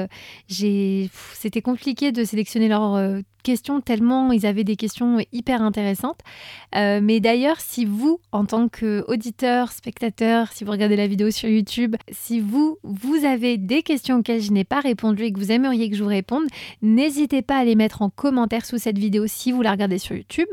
C'était 0.48 1.62
compliqué 1.62 2.12
de 2.12 2.24
sélectionner 2.24 2.68
leurs 2.68 3.22
questions 3.44 3.80
tellement 3.80 4.32
ils 4.32 4.46
avaient 4.46 4.64
des 4.64 4.76
questions 4.76 5.18
hyper 5.32 5.62
intéressantes. 5.62 6.20
Euh, 6.74 7.00
mais 7.02 7.20
d'ailleurs, 7.20 7.60
si 7.60 7.84
vous, 7.84 8.20
en 8.32 8.44
tant 8.44 8.68
qu'auditeur, 8.68 9.72
spectateur, 9.72 10.50
si 10.52 10.64
vous 10.64 10.72
regardez 10.72 10.96
la 10.96 11.06
vidéo 11.06 11.30
sur 11.30 11.48
YouTube, 11.48 11.96
si 12.10 12.40
vous, 12.40 12.78
vous 12.82 13.24
avez 13.24 13.56
des 13.56 13.82
questions 13.82 14.18
auxquelles 14.18 14.42
je 14.42 14.52
n'ai 14.52 14.64
pas 14.64 14.80
répondu 14.80 15.24
et 15.24 15.32
que 15.32 15.38
vous 15.38 15.52
aimeriez 15.52 15.90
que 15.90 15.96
je 15.96 16.02
vous 16.02 16.08
réponde, 16.08 16.44
n'hésitez 16.82 17.42
pas 17.42 17.58
à 17.58 17.64
les 17.64 17.76
mettre 17.76 18.02
en 18.02 18.10
commentaire 18.10 18.64
sous 18.64 18.78
cette 18.78 18.98
vidéo 18.98 19.26
si 19.26 19.52
vous 19.52 19.62
la 19.62 19.72
regardez 19.72 19.98
sur 19.98 20.16
YouTube 20.16 20.48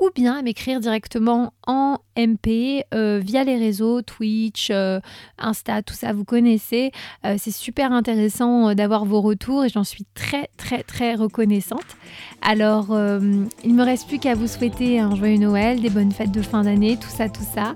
ou 0.00 0.10
bien 0.14 0.38
à 0.38 0.42
m'écrire 0.42 0.80
directement 0.80 1.52
en 1.66 1.98
MP 2.16 2.84
euh, 2.94 3.20
via 3.22 3.44
les 3.44 3.56
réseaux 3.56 4.02
Twitch, 4.02 4.68
euh, 4.70 5.00
Insta, 5.38 5.82
tout 5.82 5.94
ça, 5.94 6.12
vous 6.12 6.24
connaissez. 6.24 6.92
Euh, 7.24 7.36
c'est 7.38 7.50
super 7.50 7.92
intéressant 7.92 8.74
d'avoir 8.74 9.04
vos 9.04 9.20
retours 9.20 9.64
et 9.64 9.68
j'en 9.68 9.84
suis 9.84 10.04
très 10.14 10.50
très 10.56 10.82
très 10.82 11.14
reconnaissante. 11.14 11.96
Alors, 12.42 12.96
il 13.64 13.74
me 13.74 13.82
reste 13.82 14.08
plus 14.08 14.18
qu'à 14.18 14.34
vous 14.34 14.46
souhaiter 14.46 15.00
un 15.00 15.14
joyeux 15.14 15.38
Noël, 15.38 15.80
des 15.80 15.90
bonnes 15.90 16.12
fêtes 16.12 16.30
de 16.30 16.42
fin 16.42 16.62
d'année, 16.62 16.96
tout 16.96 17.08
ça, 17.08 17.28
tout 17.28 17.46
ça, 17.54 17.74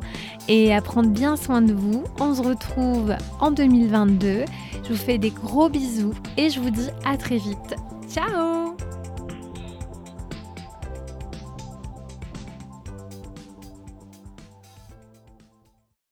et 0.49 0.75
à 0.75 0.81
prendre 0.81 1.11
bien 1.11 1.37
soin 1.37 1.63
de 1.63 1.73
vous. 1.73 2.05
On 2.21 2.35
se 2.35 2.43
retrouve 2.43 3.15
en 3.41 3.51
2022. 3.51 4.45
Je 4.85 4.89
vous 4.89 4.97
fais 4.99 5.19
des 5.19 5.31
gros 5.31 5.69
bisous 5.69 6.15
et 6.37 6.51
je 6.51 6.61
vous 6.61 6.71
dis 6.71 6.89
à 7.05 7.17
très 7.17 7.37
vite. 7.37 7.77
Ciao 8.09 8.77